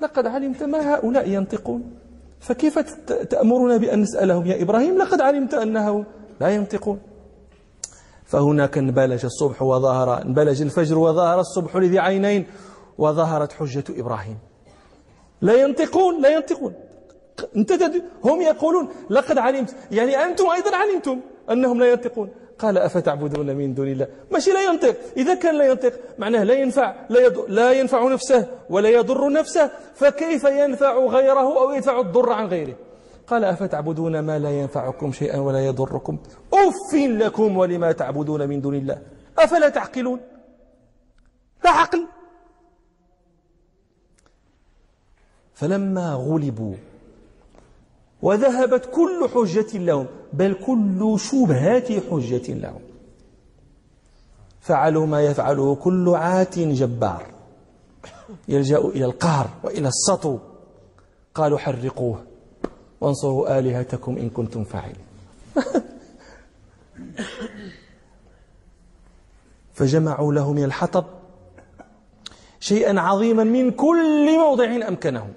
لقد 0.00 0.26
علمت 0.26 0.62
ما 0.62 0.94
هؤلاء 0.94 1.28
ينطقون. 1.28 1.94
فكيف 2.40 2.78
تأمرنا 3.08 3.76
بأن 3.76 4.00
نسألهم؟ 4.00 4.46
يا 4.46 4.62
إبراهيم 4.62 4.98
لقد 4.98 5.20
علمت 5.20 5.54
أنهم 5.54 6.04
لا 6.40 6.48
ينطقون. 6.48 7.00
فهناك 8.24 8.78
انبلج 8.78 9.24
الصبح 9.24 9.62
وظهر 9.62 10.22
انبلج 10.22 10.62
الفجر 10.62 10.98
وظهر 10.98 11.40
الصبح 11.40 11.76
لذي 11.76 11.98
عينين 11.98 12.46
وظهرت 12.98 13.52
حجة 13.52 13.84
إبراهيم. 13.90 14.38
لا 15.40 15.54
ينطقون 15.54 16.22
لا 16.22 16.28
ينطقون. 16.28 16.74
انت 17.56 17.72
هم 18.24 18.40
يقولون 18.40 18.88
لقد 19.10 19.38
علمت. 19.38 19.76
يعني 19.90 20.16
أنتم 20.16 20.44
أيضا 20.50 20.76
علمتم 20.76 21.20
أنهم 21.50 21.80
لا 21.80 21.90
ينطقون. 21.92 22.30
قال 22.58 22.78
أفتعبدون 22.78 23.56
من 23.56 23.74
دون 23.74 23.88
الله؟ 23.88 24.08
ماشي 24.30 24.50
لا 24.50 24.64
ينطق. 24.64 24.96
إذا 25.16 25.34
كان 25.34 25.58
لا 25.58 25.64
ينطق 25.64 25.92
معناه 26.18 26.44
لا 26.44 26.54
ينفع 26.54 26.94
لا, 27.08 27.20
يضر 27.20 27.46
لا 27.48 27.72
ينفع 27.72 28.08
نفسه 28.08 28.48
ولا 28.70 28.88
يضر 28.88 29.32
نفسه. 29.32 29.70
فكيف 29.94 30.44
ينفع 30.44 30.98
غيره 31.06 31.58
أو 31.58 31.72
يدفع 31.72 32.00
الضر 32.00 32.32
عن 32.32 32.46
غيره؟ 32.46 32.74
قال 33.26 33.44
أفتعبدون 33.44 34.18
ما 34.18 34.38
لا 34.38 34.50
ينفعكم 34.50 35.12
شيئا 35.12 35.38
ولا 35.38 35.66
يضركم؟ 35.66 36.18
أف 36.52 36.94
لكم 36.94 37.56
ولما 37.56 37.92
تعبدون 37.92 38.48
من 38.48 38.60
دون 38.60 38.74
الله. 38.74 39.02
أفلا 39.38 39.68
تعقلون؟ 39.68 40.20
لا 41.64 41.70
عقل. 41.70 42.06
فلما 45.54 46.12
غلبوا 46.12 46.74
وذهبت 48.22 48.86
كل 48.86 49.28
حجة 49.34 49.78
لهم 49.78 50.06
بل 50.32 50.54
كل 50.66 51.16
شبهات 51.20 51.92
حجة 51.92 52.52
لهم. 52.52 52.80
فعلوا 54.60 55.06
ما 55.06 55.22
يفعله 55.22 55.74
كل 55.74 56.08
عات 56.14 56.58
جبار. 56.58 57.26
يلجأ 58.48 58.78
إلى 58.78 59.04
القهر 59.04 59.50
وإلى 59.62 59.88
السطو. 59.88 60.38
قالوا 61.34 61.58
حرقوه. 61.58 62.22
وانصروا 63.00 63.58
آلهتكم 63.58 64.16
إن 64.16 64.30
كنتم 64.30 64.64
فاعلين. 64.64 65.08
فجمعوا 69.78 70.32
له 70.32 70.52
من 70.52 70.64
الحطب 70.64 71.04
شيئا 72.60 73.00
عظيما 73.00 73.44
من 73.44 73.70
كل 73.70 74.38
موضع 74.38 74.88
أمكنهم 74.88 75.32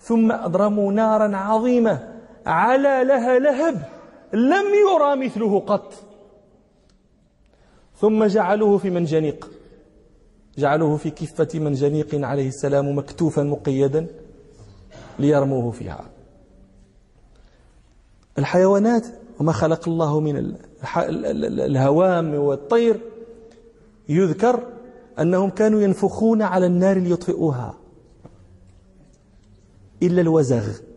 ثم 0.00 0.32
أضرموا 0.32 0.92
نارا 0.92 1.36
عظيمة 1.36 2.17
على 2.46 3.04
لها 3.04 3.38
لهب 3.38 3.88
لم 4.32 4.64
يرى 4.88 5.26
مثله 5.26 5.60
قط. 5.60 5.92
ثم 8.00 8.24
جعلوه 8.24 8.78
في 8.78 8.90
منجنيق 8.90 9.50
جعلوه 10.58 10.96
في 10.96 11.10
كفة 11.10 11.58
منجنيق 11.58 12.14
عليه 12.14 12.48
السلام 12.48 12.98
مكتوفا 12.98 13.42
مقيدا 13.42 14.06
ليرموه 15.18 15.70
فيها. 15.70 16.04
الحيوانات 18.38 19.06
وما 19.40 19.52
خلق 19.52 19.88
الله 19.88 20.20
من 20.20 20.56
الهوام 21.60 22.34
والطير 22.34 23.00
يذكر 24.08 24.62
أنهم 25.18 25.50
كانوا 25.50 25.80
ينفخون 25.80 26.42
على 26.42 26.66
النار 26.66 26.98
ليطفئوها. 26.98 27.74
إلا 30.02 30.20
الوزغ. 30.20 30.87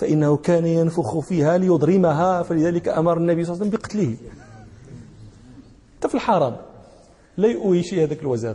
فإنه 0.00 0.36
كان 0.36 0.66
ينفخ 0.66 1.18
فيها 1.18 1.58
ليضرمها 1.58 2.42
فلذلك 2.42 2.88
أمر 2.88 3.16
النبي 3.16 3.44
صلى 3.44 3.54
الله 3.54 3.66
عليه 3.66 3.76
وسلم 3.76 3.80
بقتله. 3.80 4.16
حتى 5.98 6.08
في 6.08 6.14
الحرم 6.14 6.56
لا 7.36 7.48
يؤوي 7.48 7.82
شيء 7.82 8.04
هذاك 8.04 8.20
الوزغ 8.20 8.54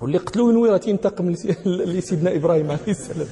واللي 0.00 0.18
قتلوه 0.18 0.52
نويرة 0.52 0.80
ينتقم 0.86 1.30
لسيدنا 1.66 2.36
إبراهيم 2.36 2.70
عليه 2.70 2.88
السلام. 2.88 3.28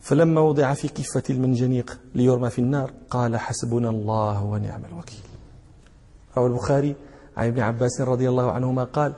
فلما 0.00 0.40
وضع 0.40 0.74
في 0.74 0.88
كفة 0.88 1.22
المنجنيق 1.30 1.98
ليرمى 2.14 2.50
في 2.50 2.58
النار 2.58 2.92
قال 3.10 3.36
حسبنا 3.36 3.90
الله 3.90 4.44
ونعم 4.44 4.84
الوكيل. 4.84 5.26
روى 6.36 6.46
البخاري 6.46 6.94
عن 7.36 7.46
ابن 7.46 7.60
عباس 7.60 8.00
رضي 8.00 8.28
الله 8.28 8.52
عنهما 8.52 8.84
قال 8.84 9.12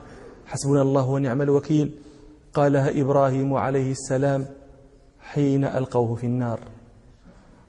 حسبنا 0.47 0.83
الله 0.83 1.09
ونعم 1.09 1.43
الوكيل. 1.43 2.08
قالها 2.55 3.01
إبراهيم 3.01 3.55
عليه 3.55 3.91
السلام 3.91 4.47
حين 5.21 5.65
ألقوه 5.65 6.15
في 6.15 6.27
النار. 6.27 6.61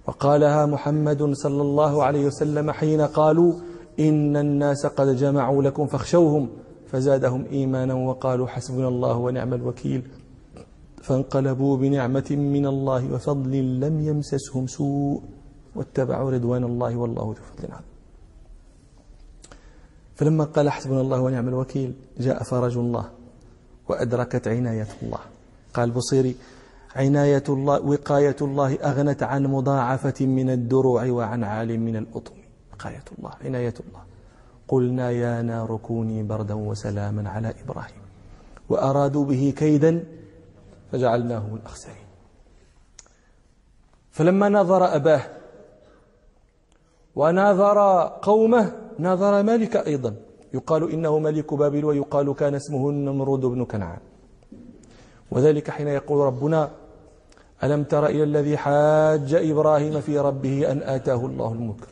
وقالها 0.07 0.65
محمد 0.65 1.33
صلى 1.33 1.61
الله 1.61 2.03
عليه 2.03 2.25
وسلم 2.25 2.71
حين 2.71 3.01
قالوا 3.01 3.53
إن 3.99 4.37
الناس 4.37 4.85
قد 4.85 5.15
جمعوا 5.15 5.63
لكم 5.63 5.87
فاخشوهم 5.87 6.49
فزادهم 6.87 7.45
إيمانا 7.51 7.93
وقالوا 7.93 8.47
حسبنا 8.47 8.87
الله 8.87 9.17
ونعم 9.17 9.53
الوكيل. 9.53 10.01
فانقلبوا 11.01 11.77
بنعمة 11.77 12.29
من 12.31 12.65
الله 12.65 13.13
وفضل 13.13 13.79
لم 13.79 13.99
يمسسهم 13.99 14.67
سوء 14.67 15.21
واتبعوا 15.75 16.31
رضوان 16.31 16.63
الله 16.63 16.95
والله 16.95 17.23
ذو 17.23 17.33
فضل 17.33 17.71
عظيم. 17.71 17.89
فلما 20.15 20.43
قال 20.43 20.69
حسبنا 20.69 21.01
الله 21.01 21.21
ونعم 21.21 21.47
الوكيل 21.47 21.93
جاء 22.19 22.43
فرج 22.43 22.77
الله. 22.77 23.18
وأدركت 23.89 24.47
عناية 24.47 24.87
الله. 25.01 25.19
قال 25.73 25.91
بصيري 25.91 26.35
عناية 26.95 27.43
الله 27.49 27.81
وقاية 27.81 28.35
الله 28.41 28.75
أغنت 28.75 29.23
عن 29.23 29.43
مضاعفة 29.45 30.25
من 30.25 30.49
الدروع 30.49 31.09
وعن 31.09 31.43
عال 31.43 31.79
من 31.79 31.95
الأطم. 31.95 32.35
وقاية 32.73 33.03
الله 33.17 33.31
عناية 33.45 33.73
الله. 33.87 34.01
قلنا 34.67 35.11
يا 35.11 35.41
نار 35.41 35.77
كوني 35.83 36.23
بردا 36.23 36.53
وسلاما 36.53 37.29
على 37.29 37.53
إبراهيم. 37.63 38.01
وأرادوا 38.69 39.25
به 39.25 39.53
كيدا 39.57 40.03
فجعلناه 40.91 41.45
الأخسرين 41.53 41.95
فلما 44.11 44.49
نظر 44.49 44.95
أباه 44.95 45.21
وناظر 47.15 48.07
قومه 48.21 48.71
ناظر 48.99 49.43
مالك 49.43 49.75
أيضا. 49.75 50.28
يقال 50.53 50.91
إنه 50.91 51.19
ملك 51.19 51.53
بابل 51.53 51.85
ويقال 51.85 52.33
كان 52.33 52.55
اسمه 52.55 52.89
النمرود 52.89 53.41
بن 53.41 53.65
كنعان. 53.65 53.99
وذلك 55.31 55.69
حين 55.69 55.87
يقول 55.87 56.25
ربنا 56.25 56.71
ألم 57.63 57.83
تر 57.83 58.05
إلى 58.05 58.23
الذي 58.23 58.57
حاج 58.57 59.33
إبراهيم 59.33 60.01
في 60.01 60.19
ربه 60.19 60.71
أن 60.71 60.81
آتاه 60.83 61.25
الله 61.25 61.51
الملك؟ 61.51 61.87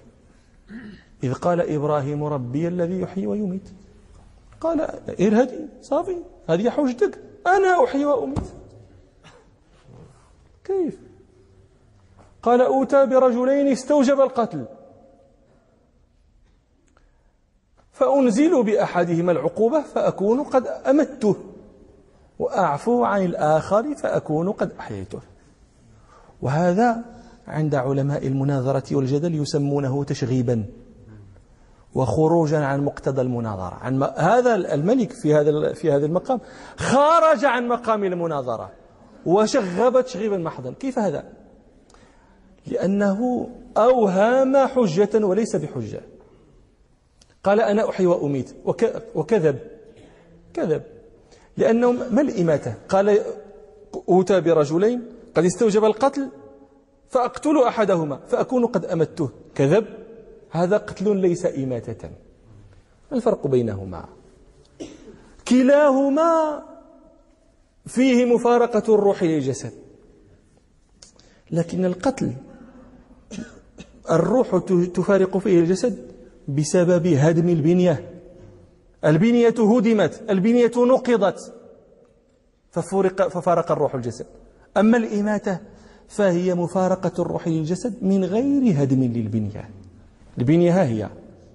إذ 1.24 1.34
قال 1.34 1.62
إبراهيم 1.62 2.24
ربي 2.24 2.68
الذي 2.68 3.02
يحيي 3.02 3.28
ويميت. 3.28 3.70
قال 4.62 4.82
ارهدي 5.22 5.60
صافي 5.82 6.18
هذه 6.50 6.70
حجتك 6.70 7.20
أنا 7.48 7.84
أحيي 7.84 8.06
وأميت. 8.06 8.48
كيف؟ 10.64 11.00
قال 12.44 12.62
أوتى 12.62 13.06
برجلين 13.06 13.68
استوجب 13.68 14.22
القتل. 14.22 14.66
فأنزل 17.98 18.64
بأحدهما 18.64 19.32
العقوبة 19.32 19.82
فأكون 19.82 20.44
قد 20.44 20.68
أمته 20.68 21.36
وأعفو 22.40 23.04
عن 23.04 23.26
الآخر 23.26 23.96
فأكون 23.96 24.52
قد 24.52 24.72
أحييته. 24.80 25.20
وهذا 26.42 27.04
عند 27.48 27.76
علماء 27.76 28.28
المناظرة 28.28 28.96
والجدل 28.96 29.36
يسمونه 29.36 30.04
تشغيبا 30.04 30.66
وخروجا 31.96 32.66
عن 32.66 32.86
مقتضى 32.86 33.22
المناظرة. 33.22 33.76
عن 33.76 34.04
هذا 34.04 34.56
الملك 34.56 35.12
في 35.12 35.36
هذا 35.36 35.74
في 35.74 35.92
هذا 35.92 36.06
المقام 36.06 36.40
خرج 36.78 37.46
عن 37.46 37.68
مقام 37.68 38.04
المناظرة 38.04 38.72
وشغب 39.26 40.02
تشغيبا 40.02 40.38
محضا. 40.38 40.74
كيف 40.74 41.00
هذا؟ 41.00 41.24
لأنه 42.68 43.50
أوهام 43.78 44.58
حجة 44.58 45.26
وليس 45.26 45.56
بحجة. 45.56 46.17
قال 47.48 47.60
أنا 47.60 47.90
أحيي 47.90 48.06
وأميت. 48.06 48.56
وكذب. 49.16 49.60
كذب. 50.54 50.84
لأنه 51.58 51.92
ما 51.92 52.22
الإماتة؟ 52.22 52.74
قال 52.90 53.22
أوتى 54.10 54.42
برجلين 54.42 55.02
قد 55.36 55.46
استوجب 55.46 55.86
القتل 55.86 56.30
فأقتل 57.10 57.64
أحدهما 57.64 58.20
فأكون 58.28 58.66
قد 58.66 58.86
أمته 58.86 59.30
كذب. 59.56 59.86
هذا 60.50 60.78
قتل 60.78 61.18
ليس 61.18 61.46
إماتة. 61.46 62.10
ما 63.12 63.18
الفرق 63.18 63.48
بينهما؟ 63.48 64.06
كلاهما 65.48 66.64
فيه 67.86 68.26
مفارقة 68.26 68.94
الروح 68.94 69.24
للجسد. 69.24 69.72
لكن 71.52 71.86
القتل 71.86 72.34
الروح 74.12 74.58
تفارق 74.94 75.38
فيه 75.38 75.60
الجسد؟ 75.60 76.17
بسبب 76.48 77.08
هدم 77.08 77.50
البنية. 77.50 78.12
البنية 79.06 79.56
هدمت 79.60 80.22
البنية 80.30 80.72
نقضت. 80.78 81.54
ففارق, 82.72 83.28
ففارق 83.28 83.72
الروح 83.72 83.96
الجسد. 83.96 84.26
أما 84.78 84.98
الإماتة 84.98 85.60
فهي 86.08 86.56
مفارقة 86.56 87.22
الروح 87.22 87.48
للجسد 87.48 88.04
من 88.04 88.26
غير 88.26 88.84
هدم 88.84 89.04
للبنية. 89.04 89.70
البنية 90.38 90.82
ها 90.82 90.86
هي 90.86 91.10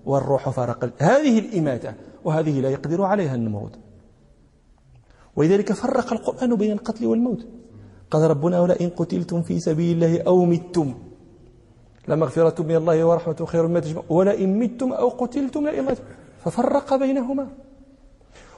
والروح 0.06 0.48
فارق 0.48 0.90
هذه 0.98 1.38
الإماتة 1.38 1.94
وهذه 2.24 2.60
لا 2.60 2.70
يقدر 2.70 3.02
عليها 3.02 3.34
النمرود. 3.34 3.76
ولذلك 5.36 5.72
فرق 5.72 6.12
القرآن 6.12 6.56
بين 6.56 6.72
القتل 6.72 7.06
والموت. 7.06 7.46
قال 8.10 8.30
ربنا 8.30 8.60
ولئن 8.60 8.88
قتلتم 8.88 9.42
في 9.42 9.60
سبيل 9.60 9.94
الله 9.94 10.22
أو 10.22 10.44
متم. 10.44 10.94
لمغفرة 12.08 12.62
من 12.62 12.76
الله 12.76 13.04
ورحمة 13.04 13.46
خير 13.46 13.66
مما 13.66 13.80
تجمع 13.80 14.02
ولئن 14.08 14.58
متم 14.58 14.92
أو 14.92 15.08
قتلتم 15.08 15.68
لئن 15.68 15.96
ففرق 16.44 16.96
بينهما. 16.96 17.48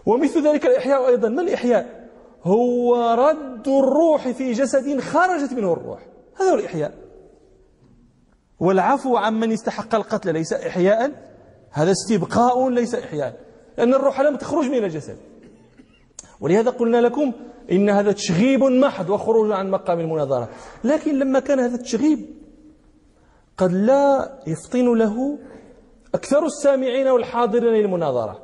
ومثل 0.06 0.48
ذلك 0.48 0.66
الإحياء 0.66 1.08
أيضا. 1.08 1.28
ما 1.28 1.42
الإحياء؟ 1.42 2.10
هو 2.44 2.96
رد 3.14 3.68
الروح 3.68 4.28
في 4.28 4.52
جسد 4.52 5.00
خرجت 5.00 5.52
منه 5.52 5.72
الروح. 5.72 6.00
هذا 6.40 6.50
هو 6.50 6.54
الإحياء. 6.54 6.94
والعفو 8.60 9.16
عمن 9.16 9.52
استحق 9.52 9.94
القتل 9.94 10.32
ليس 10.32 10.52
إحياء. 10.52 11.12
هذا 11.70 11.90
استبقاء 11.90 12.68
ليس 12.68 12.94
إحياء. 12.94 13.40
لأن 13.78 13.94
الروح 13.94 14.20
لم 14.20 14.36
تخرج 14.36 14.64
من 14.64 14.84
الجسد. 14.84 15.16
ولهذا 16.40 16.70
قلنا 16.70 16.96
لكم 16.96 17.32
إن 17.72 17.90
هذا 17.90 18.12
تشغيب 18.12 18.64
محض 18.64 19.10
وخروج 19.10 19.52
عن 19.52 19.70
مقام 19.70 20.00
المناظرة. 20.00 20.48
لكن 20.84 21.18
لما 21.18 21.40
كان 21.40 21.60
هذا 21.60 21.74
التشغيب 21.74 22.43
قد 23.58 23.72
لا 23.72 24.38
يفطن 24.46 24.94
له 24.94 25.38
أكثر 26.14 26.46
السامعين 26.46 27.08
والحاضرين 27.08 27.72
للمناظرة. 27.72 28.40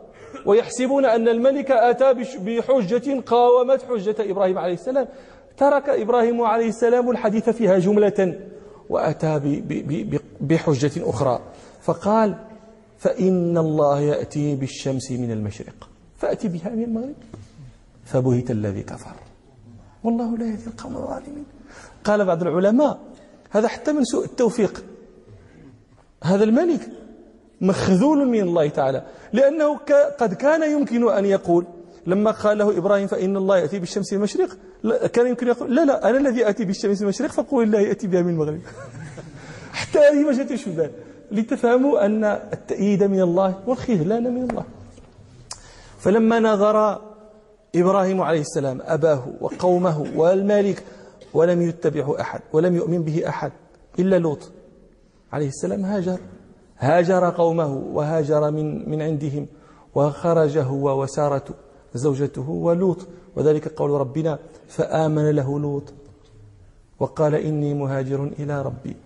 ويحسبون 0.47 1.05
أن 1.05 1.29
الملك 1.29 1.71
أتى 1.71 2.15
بحجة 2.39 3.21
قاومت 3.21 3.83
حجة 3.83 4.17
إبراهيم 4.19 4.59
عليه 4.59 4.75
السلام. 4.75 5.09
ترك 5.57 5.89
إبراهيم 5.89 6.43
عليه 6.43 6.69
السلام 6.69 7.11
الحديث 7.11 7.51
فيها 7.51 7.79
جملة 7.79 8.41
وأتى 8.89 9.63
بحجة 10.41 11.11
أخرى. 11.11 11.41
فقال 11.83 12.39
فإن 12.99 13.59
الله 13.59 14.01
يأتي 14.01 14.55
بالشمس 14.55 15.11
من 15.11 15.31
المشرق. 15.31 15.89
فأتي 16.19 16.49
بها 16.49 16.69
من 16.69 16.83
المغرب. 16.85 17.15
فبهت 18.05 18.51
الذي 18.51 18.83
كفر. 18.83 19.17
والله 20.05 20.37
لا 20.37 20.47
يهدي 20.47 20.67
القوم 20.67 20.97
الظالمين. 20.97 21.45
قال 22.05 22.25
بعض 22.25 22.43
العلماء 22.43 22.99
هذا 23.51 23.69
حتى 23.69 23.93
من 23.93 24.05
سوء 24.05 24.25
التوفيق. 24.25 24.85
هذا 26.25 26.45
الملك 26.45 26.81
مخذول 27.61 28.29
من 28.29 28.41
الله 28.41 28.69
تعالى 28.69 29.03
لأنه 29.33 29.77
قد 30.19 30.35
كان 30.35 30.73
يمكن 30.73 31.13
أن 31.13 31.25
يقول 31.25 31.67
لما 32.07 32.31
قال 32.31 32.59
له 32.59 32.79
إبراهيم 32.79 33.07
فإن 33.07 33.37
الله 33.37 33.59
يأتي 33.59 33.79
بالشمس 33.79 34.13
من 34.13 34.19
المشرق 34.19 34.57
كان 35.13 35.27
يمكن 35.27 35.49
يقول 35.49 35.77
لا 35.77 35.85
لا 35.85 36.11
أنا 36.11 36.19
الذي 36.19 36.49
أتي 36.49 36.65
بالشمس 36.65 37.01
من 37.01 37.03
المشرق 37.03 37.31
فقول 37.31 37.65
الله 37.65 37.81
يأتي 37.81 38.07
بها 38.07 38.23
من 38.23 38.33
المغرب. 38.33 38.61
حتى 39.73 39.99
هذه 39.99 40.57
في 40.57 40.67
البال 40.67 40.91
لتفهموا 41.33 42.07
أن 42.07 42.25
التأييد 42.25 43.03
من 43.03 43.21
الله 43.21 43.55
والخذلان 43.67 44.35
من 44.35 44.51
الله. 44.51 44.65
فلما 45.99 46.41
نظر 46.41 47.01
إبراهيم 47.75 48.21
عليه 48.21 48.41
السلام 48.41 48.81
أباه 48.85 49.29
وقومه 49.41 50.07
والمالك 50.17 50.85
ولم 51.35 51.63
يتبعه 51.63 52.21
أحد 52.21 52.41
ولم 52.53 52.77
يؤمن 52.77 53.03
به 53.03 53.29
أحد 53.29 53.53
إلا 53.99 54.19
لوط. 54.19 54.51
عليه 55.33 55.49
السلام 55.49 55.85
هاجر. 55.85 56.21
هاجر 56.79 57.31
قومه 57.31 57.67
وهاجر 57.93 58.51
من 58.51 58.91
من 58.91 59.03
عندهم. 59.03 59.47
وخرج 59.95 60.59
هو 60.59 61.03
وسارة 61.03 61.45
زوجته 61.95 62.51
ولوط. 62.51 63.07
وذلك 63.37 63.69
قول 63.69 63.91
ربنا 63.91 64.39
فآمن 64.69 65.31
له 65.31 65.61
لوط. 65.61 65.93
وقال 67.01 67.35
إني 67.35 67.75
مهاجر 67.75 68.25
إلى 68.39 68.63
ربي. 68.63 68.97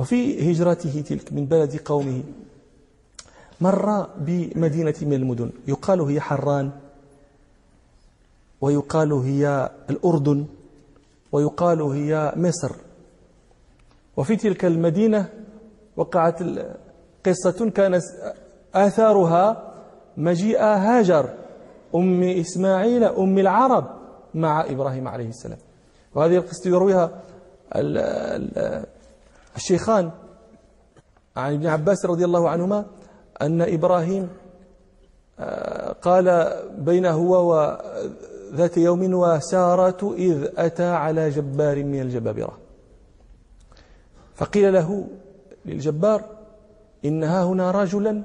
وفي 0.00 0.52
هجرته 0.52 1.00
تلك 1.00 1.32
من 1.32 1.46
بلد 1.46 1.76
قومه 1.76 2.22
مر 3.60 4.06
بمدينة 4.18 4.94
من 5.02 5.12
المدن. 5.12 5.50
يقال 5.68 6.00
هي 6.00 6.20
حران. 6.20 6.70
ويقال 8.60 9.12
هي 9.12 9.70
الأردن. 9.90 10.46
ويقال 11.32 11.82
هي 11.82 12.32
مصر. 12.36 12.72
وفي 14.20 14.36
تلك 14.36 14.64
المدينة 14.64 15.28
وقعت 15.96 16.42
قصة 17.26 17.70
كان 17.70 18.00
آثارها 18.74 19.72
مجيء 20.16 20.62
هاجر 20.62 21.30
أم 21.94 22.22
إسماعيل 22.22 23.04
أم 23.04 23.38
العرب 23.38 23.86
مع 24.34 24.64
إبراهيم 24.64 25.08
عليه 25.08 25.28
السلام. 25.28 25.58
وهذه 26.14 26.36
القصة 26.36 26.70
يرويها 26.70 27.10
الشيخان 29.56 30.10
عن 31.36 31.54
ابن 31.54 31.66
عباس 31.66 32.06
رضي 32.06 32.24
الله 32.24 32.48
عنهما 32.48 32.86
أن 33.42 33.62
إبراهيم 33.62 34.28
آه، 35.38 35.92
قال 35.92 36.52
بين 36.78 37.06
هو 37.06 37.50
وذات 37.50 38.76
يوم 38.76 39.14
وسارة 39.14 40.14
إذ 40.14 40.48
أتى 40.56 40.90
على 40.90 41.30
جبار 41.30 41.84
من 41.84 42.00
الجبابرة. 42.00 42.59
فقيل 44.40 44.72
له 44.72 45.06
للجبار 45.64 46.24
إنها 47.04 47.44
هنا 47.44 47.70
رجلا 47.70 48.22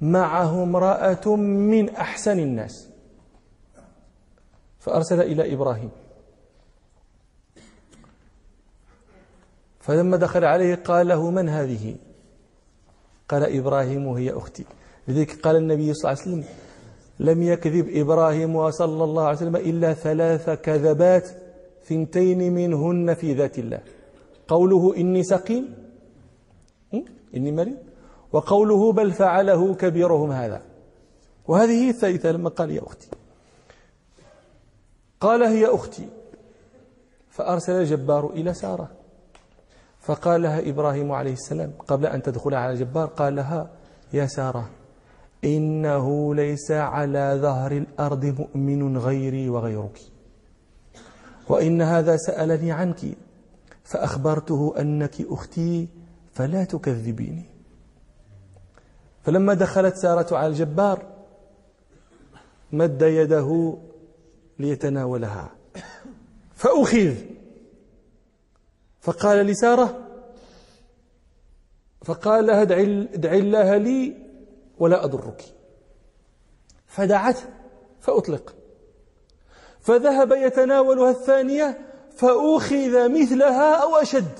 معه 0.00 0.62
امرأة 0.62 1.36
من 1.36 1.90
أحسن 1.90 2.38
الناس. 2.38 2.88
فأرسل 4.78 5.20
إلى 5.20 5.54
إبراهيم. 5.54 5.90
فلما 9.80 10.16
دخل 10.16 10.44
عليه 10.44 10.74
قال 10.74 11.08
له 11.08 11.30
من 11.30 11.48
هذه؟ 11.48 11.96
قال 13.28 13.58
إبراهيم 13.58 14.08
هي 14.08 14.30
أختي. 14.32 14.64
لذلك 15.08 15.40
قال 15.40 15.56
النبي 15.56 15.94
صلى 15.94 16.12
الله 16.12 16.22
عليه 16.22 16.30
وسلم 16.30 16.44
لم 17.18 17.42
يكذب 17.42 17.88
إبراهيم 17.88 18.70
صلى 18.70 19.04
الله 19.04 19.24
عليه 19.24 19.36
وسلم 19.36 19.56
إلا 19.56 19.94
ثلاث 19.94 20.50
كذبات 20.50 21.28
ثنتين 21.84 22.54
منهن 22.54 23.14
في 23.14 23.34
ذات 23.34 23.58
الله. 23.58 23.80
قوله 24.48 24.96
إني 24.96 25.22
سقيم. 25.22 25.74
إني 27.36 27.52
مريض. 27.52 27.76
وقوله 28.32 28.92
بل 28.92 29.12
فعله 29.12 29.74
كبيرهم 29.74 30.32
هذا. 30.32 30.62
وهذه 31.48 31.90
الثالثة 31.90 32.32
لما 32.32 32.48
قال 32.48 32.70
يا 32.70 32.82
أختي. 32.86 33.08
قال 35.20 35.42
هي 35.42 35.66
أختي. 35.66 36.08
فأرسل 37.30 37.72
الجبار 37.72 38.30
إلى 38.30 38.54
سارة. 38.54 38.88
فقال 40.00 40.42
لها 40.42 40.70
إبراهيم 40.70 41.12
عليه 41.12 41.32
السلام 41.32 41.72
قبل 41.88 42.06
أن 42.06 42.22
تدخل 42.22 42.54
على 42.54 42.72
الجبار 42.72 43.06
قال 43.06 43.36
لها 43.36 43.70
يا 44.12 44.26
سارة 44.26 44.70
إنه 45.44 46.34
ليس 46.34 46.70
على 46.70 47.38
ظهر 47.42 47.72
الأرض 47.72 48.24
مؤمن 48.24 48.98
غيري 48.98 49.48
وغيرك. 49.48 50.00
وإن 51.48 51.82
هذا 51.82 52.16
سألني 52.16 52.72
عنك. 52.72 53.00
فأخبرته 53.86 54.74
أنك 54.78 55.20
أختي 55.20 55.88
فلا 56.32 56.64
تكذبيني. 56.64 57.44
فلما 59.24 59.54
دخلت 59.54 59.96
سارة 59.96 60.36
على 60.36 60.46
الجبار 60.46 61.06
مد 62.72 63.02
يده 63.02 63.78
ليتناولها. 64.58 65.50
فأخذ. 66.54 67.14
فقال 69.00 69.46
لسارة 69.46 70.02
فقال 72.04 72.46
لها 72.46 72.62
أدعي 72.62 73.38
الله 73.38 73.76
لي 73.76 74.16
ولا 74.78 75.04
أضرك. 75.04 75.44
فدعته 76.86 77.42
فأطلق. 78.00 78.54
فذهب 79.80 80.32
يتناولها 80.32 81.10
الثانية 81.10 81.85
فأخذ 82.16 83.08
مثلها 83.20 83.82
أو 83.82 83.96
أشد. 83.96 84.38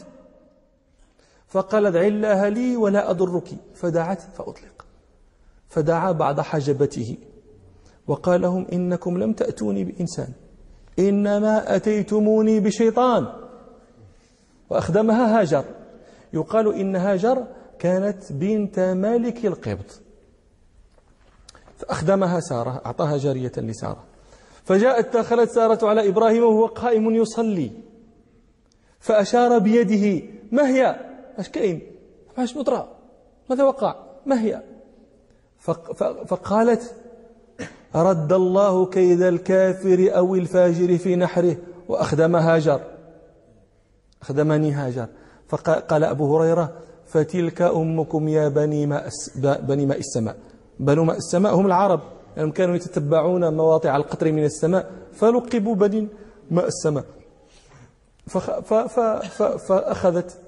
فقال 1.48 1.86
ادعي 1.86 2.08
الله 2.08 2.48
لي 2.48 2.76
ولا 2.76 3.10
أضرك. 3.10 3.48
فدعت 3.74 4.20
فأطلق. 4.20 4.86
فدعا 5.68 6.12
بعض 6.12 6.40
حجبته. 6.40 7.16
وقال 8.06 8.40
لهم 8.40 8.66
إنكم 8.72 9.18
لم 9.18 9.32
تأتوني 9.32 9.84
بإنسان. 9.84 10.28
إنما 10.98 11.76
أتيتموني 11.76 12.60
بشيطان. 12.60 13.26
وأخدمها 14.70 15.40
هاجر. 15.40 15.64
يقال 16.32 16.74
إن 16.74 16.96
هاجر 16.96 17.46
كانت 17.78 18.32
بنت 18.32 18.80
مالك 18.80 19.46
القبط. 19.46 20.00
فأخدمها 21.76 22.40
سارة 22.40 22.82
أعطاها 22.86 23.16
جارية 23.16 23.52
لسارة. 23.56 24.15
فجاءت 24.66 25.16
دخلت 25.16 25.50
سارة 25.50 25.88
على 25.88 26.08
إبراهيم 26.08 26.42
وهو 26.42 26.66
قائم 26.66 27.14
يصلي. 27.14 27.70
فأشار 29.00 29.58
بيده 29.58 30.22
ما 30.52 30.68
هي؟ 30.68 30.96
أش 31.38 31.48
كاين؟ 31.48 31.80
أش 32.38 32.56
مطرى 32.56 32.88
ماذا 33.50 33.64
وقع؟ 33.64 33.94
ما 34.26 34.42
هي؟ 34.42 34.62
فقالت 36.26 36.94
رد 37.94 38.32
الله 38.32 38.86
كيد 38.86 39.22
الكافر 39.22 40.10
أو 40.16 40.34
الفاجر 40.34 40.98
في 40.98 41.16
نحره 41.16 41.56
وأخدم 41.88 42.36
هاجر. 42.36 42.80
أخدمني 44.22 44.72
هاجر. 44.72 45.06
فقال 45.48 46.04
أبو 46.04 46.36
هريرة 46.36 46.72
فتلك 47.06 47.62
أمكم 47.62 48.28
يا 48.28 48.48
بني 48.48 48.86
ماء, 48.86 49.08
بني 49.62 49.86
ماء 49.86 49.98
السماء. 49.98 50.36
بنو 50.80 51.04
ماء 51.04 51.16
السماء 51.16 51.54
هم 51.54 51.66
العرب. 51.66 52.00
يعني 52.36 52.50
كانوا 52.50 52.76
يتتبعون 52.76 53.54
مواطع 53.54 53.96
القطر 53.96 54.32
من 54.32 54.44
السماء 54.44 54.90
فلقبوا 55.12 55.74
بني 55.74 56.08
ماء 56.50 56.66
السماء. 56.66 57.04
فأخذت 59.58 60.38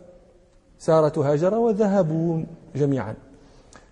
سارة 0.78 1.32
هاجر 1.32 1.54
وذهبوا 1.54 2.42
جميعا. 2.76 3.14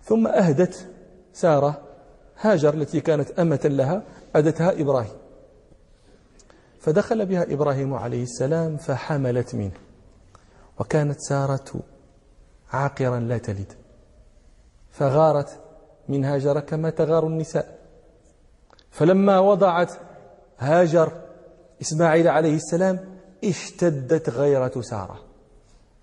ثم 0.03 0.27
أهدت 0.27 0.87
سارة 1.33 1.81
هاجر 2.39 2.73
التي 2.73 3.01
كانت 3.01 3.39
أمة 3.39 3.59
لها 3.63 4.03
أدتها 4.35 4.81
إبراهيم. 4.81 5.17
فدخل 6.79 7.25
بها 7.25 7.53
إبراهيم 7.53 7.93
عليه 7.93 8.23
السلام 8.23 8.77
فحملت 8.77 9.55
منه. 9.55 9.71
وكانت 10.79 11.19
سارة 11.19 11.65
عاقرا 12.73 13.19
لا 13.19 13.37
تلد. 13.37 13.73
فغارت 14.91 15.59
من 16.09 16.25
هاجر 16.25 16.59
كما 16.59 16.89
تغار 16.89 17.27
النساء. 17.27 17.76
فلما 18.91 19.39
وضعت 19.39 19.93
هاجر 20.59 21.11
إسماعيل 21.81 22.27
عليه 22.27 22.55
السلام 22.55 22.99
اشتدت 23.43 24.29
غيرة 24.29 24.81
سارة. 24.81 25.19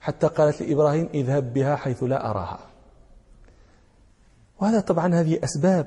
حتى 0.01 0.26
قالت 0.26 0.62
لإبراهيم 0.62 1.09
اذهب 1.14 1.53
بها 1.53 1.76
حيث 1.76 2.03
لا 2.03 2.30
أراها. 2.30 2.59
وهذا 4.61 4.80
طبعا 4.80 5.14
هذه 5.14 5.39
أسباب 5.45 5.87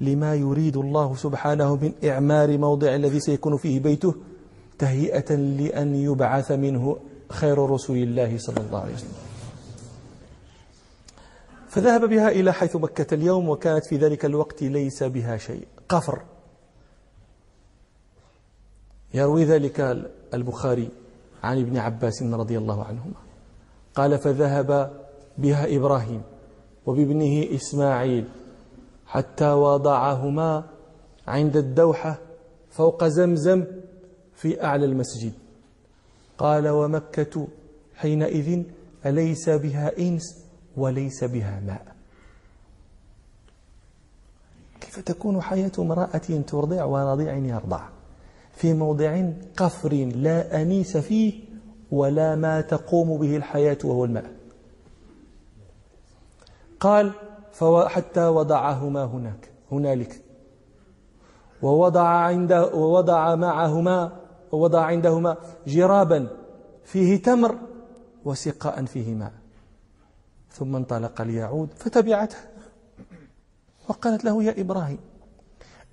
لما 0.00 0.34
يريد 0.34 0.76
الله 0.76 1.16
سبحانه 1.16 1.76
من 1.76 1.92
إعمار 2.04 2.58
موضع 2.58 2.94
الذي 2.94 3.20
سيكون 3.20 3.56
فيه 3.56 3.80
بيته 3.80 4.14
تهيئة 4.78 5.34
لأن 5.34 5.94
يبعث 5.94 6.52
منه 6.52 6.96
خير 7.30 7.58
رسول 7.70 7.96
الله 7.96 8.38
صلى 8.38 8.60
الله 8.60 8.80
عليه 8.80 8.94
وسلم. 8.94 9.12
فذهب 11.68 12.04
بها 12.04 12.28
إلى 12.28 12.52
حيث 12.52 12.76
مكة 12.76 13.14
اليوم 13.14 13.48
وكانت 13.48 13.86
في 13.86 13.96
ذلك 13.96 14.24
الوقت 14.24 14.62
ليس 14.62 15.02
بها 15.02 15.36
شيء. 15.36 15.66
قفر 15.88 16.22
يروي 19.14 19.44
ذلك 19.44 19.80
البخاري 20.34 20.88
عن 21.42 21.60
ابن 21.60 21.76
عباس 21.76 22.22
رضي 22.22 22.58
الله 22.58 22.84
عنهما. 22.84 23.14
قال 23.94 24.18
فذهب 24.18 25.00
بها 25.38 25.76
إبراهيم 25.76 26.22
وبابنه 26.86 27.54
إسماعيل 27.54 28.24
حتى 29.06 29.52
وضعهما 29.52 30.64
عند 31.28 31.56
الدوحة 31.56 32.18
فوق 32.70 33.04
زمزم 33.04 33.64
في 34.34 34.64
أعلى 34.64 34.84
المسجد. 34.84 35.32
قال 36.38 36.68
ومكة 36.68 37.48
حينئذ 37.94 38.62
أليس 39.06 39.48
بها 39.48 39.98
إنس 39.98 40.44
وليس 40.76 41.24
بها 41.24 41.60
ماء. 41.60 41.93
كيف 44.94 45.04
تكون 45.04 45.42
حياة 45.42 45.72
امرأة 45.78 46.42
ترضع 46.46 46.84
ورضيع 46.84 47.34
يرضع. 47.36 47.88
في 48.52 48.74
موضع 48.74 49.30
قفر 49.56 49.94
لا 50.16 50.62
أنيس 50.62 50.96
فيه 50.96 51.44
ولا 51.90 52.36
ما 52.36 52.60
تقوم 52.60 53.18
به 53.18 53.36
الحياة 53.36 53.78
وهو 53.84 54.04
الماء. 54.04 54.30
قال 56.80 57.12
حتى 57.86 58.26
وضعهما 58.26 59.04
هناك 59.04 59.50
هنالك. 59.72 60.22
ووضع 61.62 62.08
عند 62.08 62.52
ووضع 62.52 63.34
معهما 63.34 64.12
ووضع 64.52 64.84
عندهما 64.84 65.36
جرابا 65.66 66.28
فيه 66.84 67.22
تمر 67.22 67.58
وسقاء 68.24 68.84
فيه 68.84 69.14
ماء. 69.14 69.32
ثم 70.52 70.76
انطلق 70.76 71.22
ليعود 71.22 71.68
فتبعته. 71.76 72.36
وقالت 73.88 74.24
له 74.24 74.42
يا 74.42 74.60
إبراهيم 74.60 74.98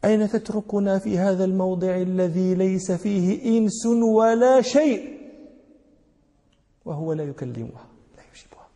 أين 0.06 0.30
تتركنا 0.30 1.00
في 1.00 1.18
هذا 1.18 1.46
الموضع 1.46 1.96
الذي 1.96 2.56
ليس 2.56 2.92
فيه 2.92 3.58
إنس 3.58 3.86
ولا 4.16 4.62
شيء? 4.62 5.22
وهو 6.86 7.14
لا 7.14 7.24
يكلمها 7.24 7.86
لا 8.18 8.24
يجيبها. 8.34 8.68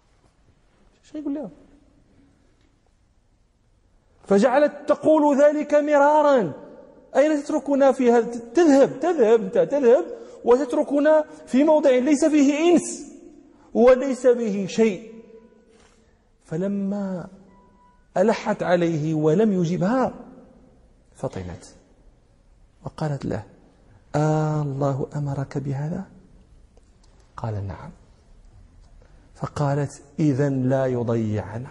شو 1.03 1.18
يقول 1.18 1.34
لهم 1.34 1.49
فجعلت 4.28 4.74
تقول 4.88 5.41
ذلك 5.41 5.74
مرارا. 5.74 6.53
أين 7.16 7.43
تتركنا 7.43 7.91
في 7.91 8.11
هذا؟ 8.11 8.39
تذهب 8.53 8.99
تذهب 8.99 9.41
أنت 9.41 9.57
تذهب 9.57 10.05
وتتركنا 10.43 11.26
في 11.47 11.63
موضع 11.63 11.89
ليس 11.89 12.26
فيه 12.26 12.72
إنس 12.72 13.11
وليس 13.74 14.28
به 14.28 14.66
شيء. 14.70 15.11
فلما 16.45 17.28
ألحت 18.18 18.63
عليه 18.63 19.13
ولم 19.13 19.53
يجبها؟ 19.53 20.13
فطنت. 21.16 21.63
وقالت 22.86 23.26
له 23.26 23.43
آه 24.16 24.61
الله 24.61 25.07
أمرك 25.16 25.57
بهذا؟ 25.57 26.05
قال 27.38 27.68
نعم. 27.68 27.91
فقالت 29.36 30.01
إذا 30.20 30.49
لا 30.49 30.86
يضيعنا. 30.86 31.68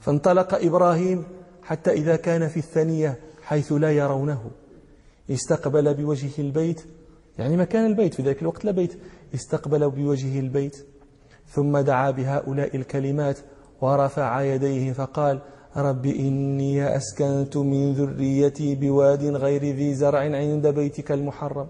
فانطلق 0.00 0.54
إبراهيم 0.54 1.24
حتى 1.62 1.90
إذا 1.90 2.16
كان 2.16 2.48
في 2.48 2.56
الثانية 2.56 3.20
حيث 3.42 3.72
لا 3.72 3.92
يرونه. 3.92 4.50
استقبل 5.30 5.94
بوجهه 5.94 6.38
البيت 6.38 6.84
يعني 7.38 7.56
مكان 7.56 7.86
البيت 7.86 8.14
في 8.14 8.22
ذلك 8.22 8.42
الوقت 8.42 8.64
لا 8.64 8.70
بيت. 8.70 8.98
استقبل 9.34 9.90
بوجهه 9.90 10.40
البيت 10.40 10.86
ثم 11.48 11.78
دعا 11.78 12.10
بهؤلاء 12.10 12.76
الكلمات 12.76 13.38
ورفع 13.80 14.42
يديه 14.42 14.92
فقال 14.92 15.40
رب 15.76 16.06
إني 16.06 16.96
أسكنت 16.96 17.56
من 17.56 17.92
ذريتي 17.92 18.74
بواد 18.74 19.24
غير 19.24 19.62
ذي 19.62 19.94
زرع 19.94 20.18
عند 20.18 20.66
بيتك 20.66 21.12
المحرم. 21.12 21.66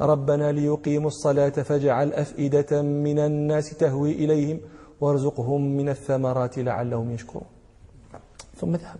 ربنا 0.00 0.52
ليقيموا 0.52 1.08
الصلاة 1.08 1.48
فاجعل 1.48 2.12
أفئدة 2.12 2.82
من 2.82 3.18
الناس 3.18 3.76
تهوي 3.76 4.12
إليهم 4.12 4.60
وارزقهم 5.00 5.76
من 5.76 5.88
الثمرات 5.88 6.58
لعلهم 6.58 7.10
يشكرون. 7.10 7.46
ثم 8.56 8.76
ذهب. 8.76 8.98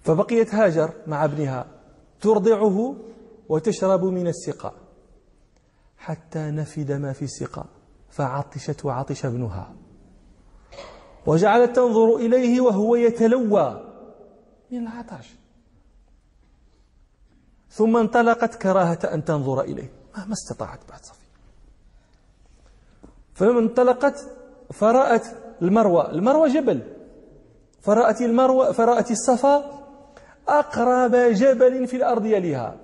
فبقيت 0.00 0.54
هاجر 0.54 0.90
مع 1.06 1.24
ابنها 1.24 1.66
ترضعه 2.20 2.94
وتشرب 3.48 4.04
من 4.04 4.26
السقاء 4.26 4.74
حتى 5.98 6.50
نفد 6.50 6.92
ما 6.92 7.12
في 7.12 7.22
السقاء. 7.22 7.66
فعطشت 8.12 8.84
وعطش 8.84 9.24
ابنها. 9.26 9.74
وجعلت 11.26 11.76
تنظر 11.76 12.16
إليه 12.16 12.60
وهو 12.60 12.96
يتلوى 12.96 13.84
من 14.70 14.78
العطش. 14.78 15.26
ثم 17.70 17.96
انطلقت 17.96 18.54
كراهة 18.54 18.98
أن 19.04 19.24
تنظر 19.24 19.60
إليه. 19.60 19.90
ما 20.26 20.32
استطاعت 20.32 20.80
بعد 20.88 21.04
صفية 21.04 21.22
فلما 23.34 23.60
انطلقت 23.60 24.30
فرأت 24.72 25.26
المروة. 25.62 26.10
المروة 26.10 26.48
جبل. 26.48 26.82
فرأت 27.80 28.20
المروة 28.20 28.72
فرأت 28.72 29.10
الصفا 29.10 29.82
أقرب 30.48 31.14
جبل 31.14 31.86
في 31.86 31.96
الأرض 31.96 32.26
يليها. 32.26 32.76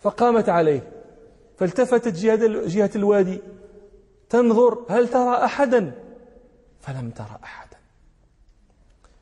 فقامت 0.00 0.48
عليه. 0.48 0.92
فالتفتت 1.56 2.14
جهة 2.66 2.90
الوادي. 2.96 3.40
تنظر 4.30 4.78
هل 4.88 5.08
ترى 5.08 5.44
أحدا؟ 5.44 5.92
فلم 6.80 7.10
ترى 7.10 7.38
أحدا. 7.44 7.76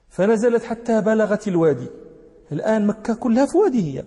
فنزلت 0.09 0.65
حتى 0.65 1.01
بلغت 1.01 1.49
الوادي. 1.49 1.87
الآن 2.53 2.87
مكة 2.87 3.15
كلها 3.15 3.47
في 3.47 3.59
وادي 3.59 3.99
هي. 3.99 4.05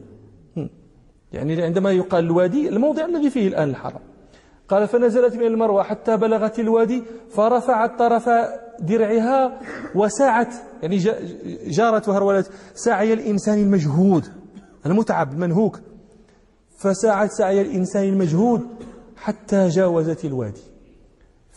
يعني 1.33 1.63
عندما 1.63 1.91
يقال 1.91 2.25
الوادي 2.25 2.69
الموضع 2.69 3.05
الذي 3.05 3.29
فيه 3.29 3.47
الآن 3.47 3.69
الحرم. 3.69 3.99
قال 4.69 4.87
فنزلت 4.87 5.35
من 5.35 5.45
المروة 5.45 5.83
حتى 5.83 6.17
بلغت 6.17 6.59
الوادي 6.59 7.03
فرفعت 7.29 7.99
طرف 7.99 8.29
درعها 8.79 9.61
وسعت 9.95 10.53
يعني 10.81 10.97
جارت 11.67 12.09
وهرولت 12.09 12.51
سعي 12.75 13.13
الإنسان 13.13 13.59
المجهود. 13.59 14.25
المتعب 14.85 15.33
المنهوك. 15.33 15.79
فسعت 16.77 17.31
سعي 17.31 17.61
الإنسان 17.61 18.03
المجهود 18.03 18.67
حتى 19.15 19.67
جاوزت 19.67 20.25
الوادي. 20.25 20.61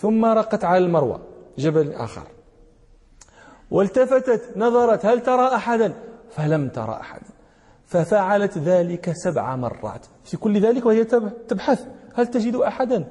ثم 0.01 0.25
رقت 0.25 0.65
على 0.65 0.85
المروة 0.85 1.21
جبل 1.59 1.93
آخر. 1.93 2.27
والتفتت 3.71 4.57
نظرت 4.57 5.07
هل 5.07 5.23
ترى 5.23 5.55
أحدا؟ 5.55 5.95
فلم 6.31 6.69
ترى 6.69 6.93
أحدا. 7.01 7.27
ففعلت 7.87 8.59
ذلك 8.59 9.13
سبع 9.13 9.57
مرات. 9.57 10.07
في 10.25 10.37
كل 10.37 10.61
ذلك 10.61 10.87
وهي 10.87 11.05
تبحث 11.49 11.87
هل 12.15 12.27
تجد 12.27 12.55
أحدا؟ 12.55 13.05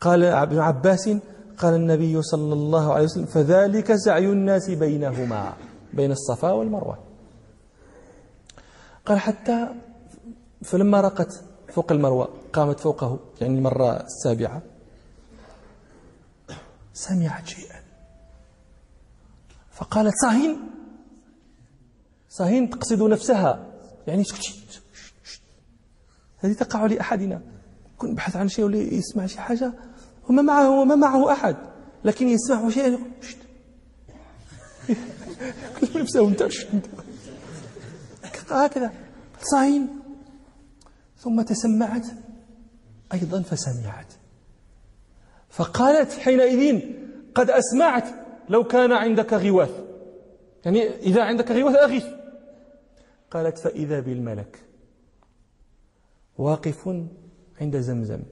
قال 0.00 0.24
ابن 0.24 0.58
عباس 0.58 1.10
قال 1.58 1.74
النبي 1.74 2.22
صلى 2.22 2.52
الله 2.52 2.92
عليه 2.94 3.04
وسلم 3.04 3.26
فذلك 3.26 3.94
سعي 3.94 4.26
الناس 4.26 4.70
بينهما 4.70 5.52
بين 5.92 6.10
الصفا 6.12 6.52
والمروة. 6.52 6.98
قال 9.06 9.18
حتى 9.18 9.68
فلما 10.62 11.00
رقت 11.00 11.44
فوق 11.68 11.92
المروة 11.92 12.28
قامت 12.52 12.80
فوقه 12.80 13.18
يعني 13.40 13.58
المرة 13.58 13.96
السابعة. 13.96 14.62
سمعت 16.94 17.46
شيئا. 17.46 17.82
فقالت 19.72 20.14
صاهين 20.22 20.56
صاهين 22.28 22.70
تقصد 22.70 23.02
نفسها. 23.02 23.66
يعني 24.06 24.24
هذه 26.38 26.52
تقع 26.52 26.86
لأحدنا. 26.86 27.42
كن 27.98 28.14
بحث 28.14 28.36
عن 28.36 28.48
شيء 28.48 28.74
يسمع 28.74 29.26
شي 29.26 29.40
حاجة. 29.40 29.72
وما 30.28 30.42
معه 30.42 30.70
وما 30.70 30.94
معه 30.94 31.32
أحد. 31.32 31.56
لكن 32.04 32.28
يسمع 32.28 32.68
يقول 32.76 33.00
شت. 33.20 33.38
كل 35.80 36.00
نفسه 36.00 36.28
انت 36.28 36.42
هكذا. 38.50 38.92
صاهين 39.42 39.88
ثم 41.18 41.42
تسمعت. 41.42 42.06
أيضا 43.12 43.42
فسمعت. 43.42 44.21
فقالت 45.52 46.12
حينئذ 46.12 46.80
قد 47.34 47.50
أسمعت 47.50 48.04
لو 48.48 48.64
كان 48.64 48.92
عندك 48.92 49.32
غواث. 49.32 49.70
يعني 50.64 50.88
إذا 50.88 51.22
عندك 51.22 51.50
غواث 51.50 51.76
أغث. 51.76 52.06
قالت 53.30 53.58
فإذا 53.58 54.00
بالملك. 54.00 54.58
واقف 56.38 56.88
عند 57.60 57.76
زمزم. 57.76 58.22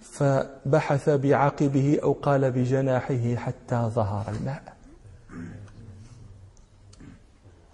فبحث 0.00 1.08
بعقبه 1.08 2.00
أو 2.02 2.12
قال 2.12 2.50
بجناحه 2.50 3.34
حتى 3.34 3.90
ظهر 3.94 4.34
الماء. 4.34 4.76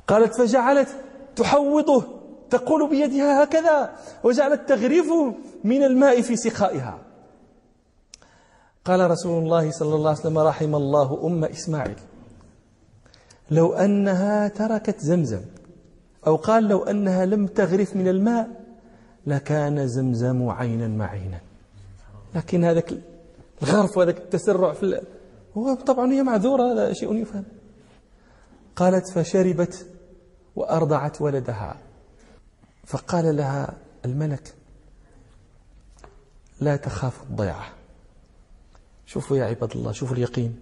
قالت 0.07 0.35
فجعلت 0.35 0.89
تحوطه 1.37 2.23
تقول 2.51 2.91
بيدها 2.91 3.45
هكذا 3.45 3.97
وجعلت 4.25 4.69
تغرفه 4.69 5.35
من 5.65 5.83
الماء 5.83 6.23
في 6.23 6.37
سقائها 6.37 6.99
قال 8.85 9.11
رسول 9.11 9.43
الله 9.43 9.70
صلى 9.70 9.95
الله 9.95 10.11
عليه 10.11 10.20
وسلم 10.20 10.39
رحم 10.39 10.74
الله 10.74 11.26
أم 11.26 11.45
إسماعيل. 11.45 11.99
لو 13.51 13.72
أنها 13.72 14.49
تركت 14.49 15.01
زمزم 15.01 15.41
أو 16.26 16.37
قال 16.37 16.68
لو 16.68 16.85
أنها 16.85 17.26
لم 17.26 17.47
تغرف 17.47 17.97
من 17.97 18.09
الماء 18.09 18.49
لكان 19.26 19.89
زمزم 19.89 20.49
عينا 20.49 20.89
معينا. 20.89 21.41
لكن 22.35 22.64
هذاك 22.64 22.95
الغرف 23.62 23.97
وهذاك 23.97 24.18
التسرع 24.18 24.72
في 24.72 25.03
هو 25.57 25.74
طبعا 25.74 26.12
هي 26.12 26.22
معذورة 26.22 26.72
هذا 26.72 26.93
شيء 26.93 27.14
يفهم. 27.14 27.45
قالت 28.76 29.09
فشربت 29.09 29.87
وأرضعت 30.57 31.20
ولدها. 31.20 31.76
فقال 32.87 33.37
لها 33.37 33.74
الملك 34.05 34.55
لا 36.61 36.76
تخاف 36.76 37.22
الضيعة. 37.22 37.82
شوفوا 39.13 39.37
يا 39.37 39.45
عباد 39.45 39.73
الله 39.73 39.93
شوفوا 39.93 40.17
اليقين. 40.17 40.57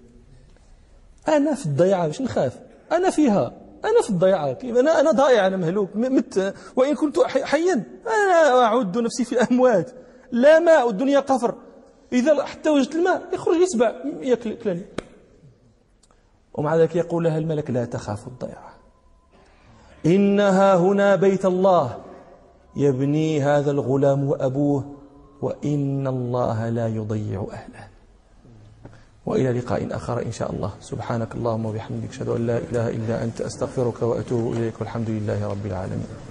أنا 1.28 1.54
في 1.54 1.66
الضيعة 1.66 2.06
مش 2.06 2.20
نخاف؟ 2.20 2.60
أنا 2.92 3.10
فيها 3.10 3.52
أنا 3.84 4.02
في 4.02 4.10
الضيعة 4.10 4.58
أنا 4.64 5.00
أنا 5.00 5.10
ضائع 5.10 5.46
أنا 5.46 5.56
مهلوك 5.56 5.96
مت 5.96 6.54
وإن 6.76 6.94
كنت 6.94 7.18
حيا 7.26 7.84
أنا 8.06 8.64
أعد 8.64 8.98
نفسي 8.98 9.24
في 9.24 9.32
الأموات. 9.32 9.90
لا 10.32 10.58
ماء 10.58 10.86
والدنيا 10.86 11.20
قفر. 11.20 11.54
إذا 12.12 12.44
حتى 12.44 12.70
وجدت 12.70 12.94
الماء 12.94 13.34
يخرج 13.34 13.56
يسبع 13.56 13.94
يأكلني. 14.20 14.86
ومع 16.54 16.76
ذلك 16.76 16.96
يقول 16.96 17.24
لها 17.24 17.38
الملك 17.38 17.70
لا 17.70 17.84
تخاف 17.84 18.26
الضيعة. 18.26 18.74
إنها 20.06 20.76
هنا 20.76 21.16
بيت 21.16 21.44
الله. 21.44 21.98
يبني 22.76 23.42
هذا 23.42 23.70
الغلام 23.70 24.28
وأبوه 24.28 24.96
وإن 25.42 26.06
الله 26.06 26.68
لا 26.68 26.88
يضيع 26.88 27.46
أهله. 27.52 27.89
وإلى 29.26 29.52
لقاء 29.52 29.96
آخر 29.96 30.22
إن 30.22 30.32
شاء 30.32 30.52
الله. 30.52 30.70
سبحانك 30.80 31.34
اللهم 31.34 31.66
وبحمدك 31.66 32.08
أشهد 32.08 32.28
أن 32.28 32.46
لا 32.46 32.58
إله 32.58 32.88
إلا 32.88 33.24
أنت 33.24 33.40
أستغفرك 33.40 34.02
وأتوب 34.02 34.52
إليك 34.52 34.80
والحمد 34.80 35.10
لله 35.10 35.48
رب 35.48 35.66
العالمين. 35.66 36.29